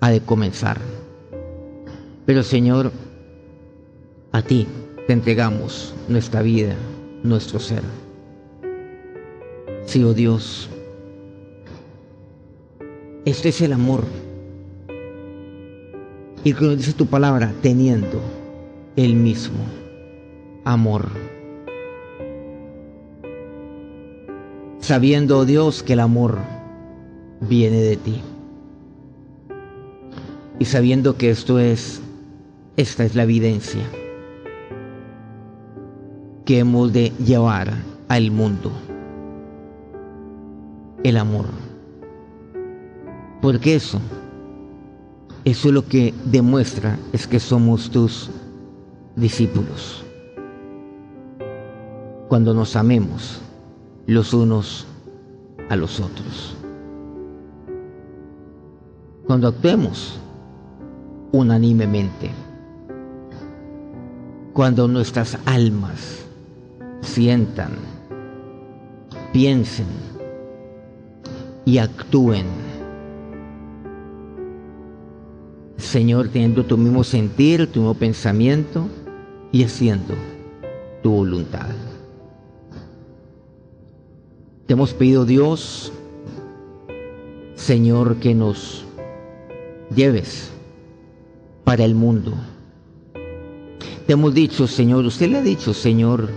ha 0.01 0.11
de 0.11 0.21
comenzar. 0.21 0.79
Pero, 2.27 2.43
Señor, 2.43 2.93
a 4.31 4.43
ti 4.43 4.67
te 5.07 5.13
entregamos 5.13 5.95
nuestra 6.09 6.43
vida, 6.43 6.75
nuestro 7.23 7.59
ser. 7.59 7.83
Sí, 9.85 10.03
oh 10.03 10.15
Dios, 10.15 10.71
este 13.25 13.51
es 13.51 13.61
el 13.61 13.73
amor. 13.73 14.05
Y 16.43 16.53
que 16.53 16.77
dice 16.77 16.93
tu 16.93 17.07
palabra, 17.07 17.53
teniendo 17.63 18.21
el 18.97 19.15
mismo 19.15 19.65
amor. 20.65 21.09
Sabiendo, 24.81 25.39
oh 25.39 25.45
Dios, 25.45 25.83
que 25.83 25.95
el 25.95 26.01
amor 26.01 26.39
viene 27.41 27.81
de 27.81 27.97
ti. 27.97 28.21
Y 30.59 30.67
sabiendo 30.67 31.17
que 31.17 31.31
esto 31.31 31.59
es, 31.59 32.01
esta 32.77 33.05
es 33.05 33.15
la 33.15 33.23
evidencia 33.23 33.83
que 36.45 36.59
hemos 36.59 36.93
de 36.93 37.11
llevar 37.25 37.73
al 38.09 38.31
mundo. 38.31 38.71
El 41.03 41.17
amor. 41.17 41.47
Porque 43.41 43.75
eso, 43.75 44.01
eso 45.45 45.73
lo 45.73 45.87
que 45.87 46.15
demuestra 46.25 46.99
es 47.13 47.27
que 47.27 47.41
somos 47.41 47.91
tus 47.91 48.31
discípulos. 49.17 50.05
Cuando 52.29 52.55
nos 52.55 52.77
amemos 52.77 53.41
los 54.07 54.33
unos 54.35 54.87
a 55.69 55.77
los 55.77 56.01
otros. 56.01 56.57
Cuando 59.27 59.49
actuemos 59.49 60.19
unánimemente. 61.33 62.31
Cuando 64.53 64.87
nuestras 64.87 65.37
almas 65.47 66.25
sientan, 67.05 67.73
piensen 69.33 69.87
y 71.65 71.79
actúen. 71.79 72.47
Señor, 75.77 76.29
teniendo 76.29 76.65
tu 76.65 76.77
mismo 76.77 77.05
sentir, 77.05 77.71
tu 77.71 77.81
mismo 77.81 77.95
pensamiento 77.95 78.89
y 79.53 79.63
haciendo 79.65 80.15
tu 81.03 81.11
voluntad. 81.11 81.69
Te 84.67 84.73
hemos 84.73 84.95
pedido, 84.95 85.27
Dios, 85.27 85.93
Señor, 87.55 88.17
que 88.17 88.35
nos 88.35 88.85
lleves 89.95 90.51
para 91.65 91.85
el 91.85 91.95
mundo. 91.95 92.33
Te 94.07 94.15
hemos 94.15 94.35
dicho, 94.35 94.67
Señor, 94.67 95.05
usted 95.05 95.29
le 95.29 95.39
ha 95.39 95.43
dicho, 95.43 95.73
Señor, 95.75 96.29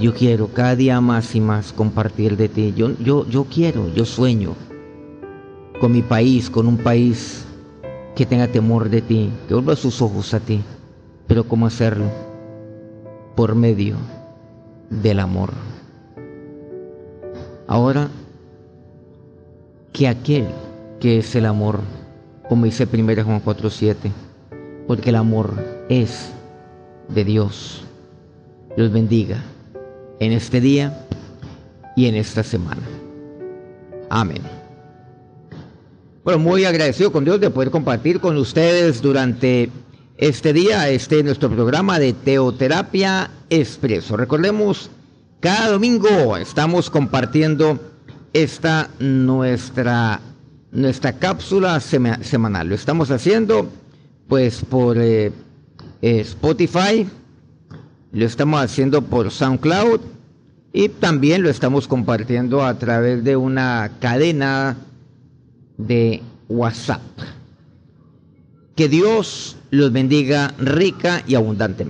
yo 0.00 0.14
quiero 0.14 0.48
cada 0.48 0.74
día 0.76 0.98
más 1.00 1.34
y 1.34 1.40
más 1.40 1.72
compartir 1.74 2.36
de 2.36 2.48
ti. 2.48 2.72
Yo, 2.74 2.96
yo, 2.98 3.26
yo 3.28 3.44
quiero, 3.44 3.92
yo 3.92 4.06
sueño 4.06 4.54
con 5.78 5.92
mi 5.92 6.00
país, 6.00 6.48
con 6.48 6.66
un 6.66 6.78
país 6.78 7.44
que 8.16 8.24
tenga 8.24 8.48
temor 8.48 8.88
de 8.88 9.02
ti, 9.02 9.30
que 9.46 9.54
vuelva 9.54 9.76
sus 9.76 10.00
ojos 10.00 10.32
a 10.32 10.40
ti. 10.40 10.62
Pero 11.26 11.44
¿cómo 11.44 11.66
hacerlo? 11.66 12.06
Por 13.36 13.54
medio 13.54 13.96
del 14.88 15.20
amor. 15.20 15.50
Ahora, 17.66 18.08
que 19.92 20.08
aquel 20.08 20.46
que 20.98 21.18
es 21.18 21.34
el 21.36 21.44
amor, 21.44 21.80
como 22.48 22.64
dice 22.64 22.88
1 22.90 23.22
Juan 23.22 23.42
4:7, 23.42 24.10
porque 24.86 25.10
el 25.10 25.16
amor 25.16 25.52
es 25.90 26.32
de 27.08 27.24
Dios. 27.24 27.84
Dios 28.76 28.90
bendiga 28.90 29.42
en 30.20 30.32
este 30.32 30.60
día 30.60 31.06
y 31.96 32.06
en 32.06 32.14
esta 32.14 32.42
semana. 32.42 32.82
Amén. 34.08 34.42
Bueno, 36.22 36.38
muy 36.38 36.64
agradecido 36.64 37.10
con 37.10 37.24
Dios 37.24 37.40
de 37.40 37.50
poder 37.50 37.70
compartir 37.70 38.20
con 38.20 38.36
ustedes 38.36 39.00
durante 39.00 39.70
este 40.18 40.52
día, 40.52 40.88
este 40.90 41.22
nuestro 41.22 41.50
programa 41.50 41.98
de 41.98 42.12
Teoterapia 42.12 43.30
Expreso. 43.48 44.16
Recordemos, 44.16 44.90
cada 45.40 45.70
domingo 45.70 46.36
estamos 46.36 46.90
compartiendo 46.90 47.80
esta 48.34 48.90
nuestra, 48.98 50.20
nuestra 50.72 51.14
cápsula 51.14 51.80
semanal. 51.80 52.68
Lo 52.68 52.74
estamos 52.74 53.10
haciendo 53.10 53.70
pues 54.28 54.62
por 54.68 54.98
eh, 54.98 55.32
eh, 56.02 56.20
Spotify, 56.20 57.08
lo 58.12 58.26
estamos 58.26 58.60
haciendo 58.60 59.02
por 59.02 59.30
SoundCloud 59.30 60.00
y 60.72 60.88
también 60.88 61.42
lo 61.42 61.50
estamos 61.50 61.88
compartiendo 61.88 62.64
a 62.64 62.78
través 62.78 63.24
de 63.24 63.36
una 63.36 63.92
cadena 64.00 64.76
de 65.76 66.22
WhatsApp. 66.48 67.02
Que 68.76 68.88
Dios 68.88 69.56
los 69.70 69.92
bendiga 69.92 70.54
rica 70.58 71.22
y 71.26 71.34
abundantemente. 71.34 71.88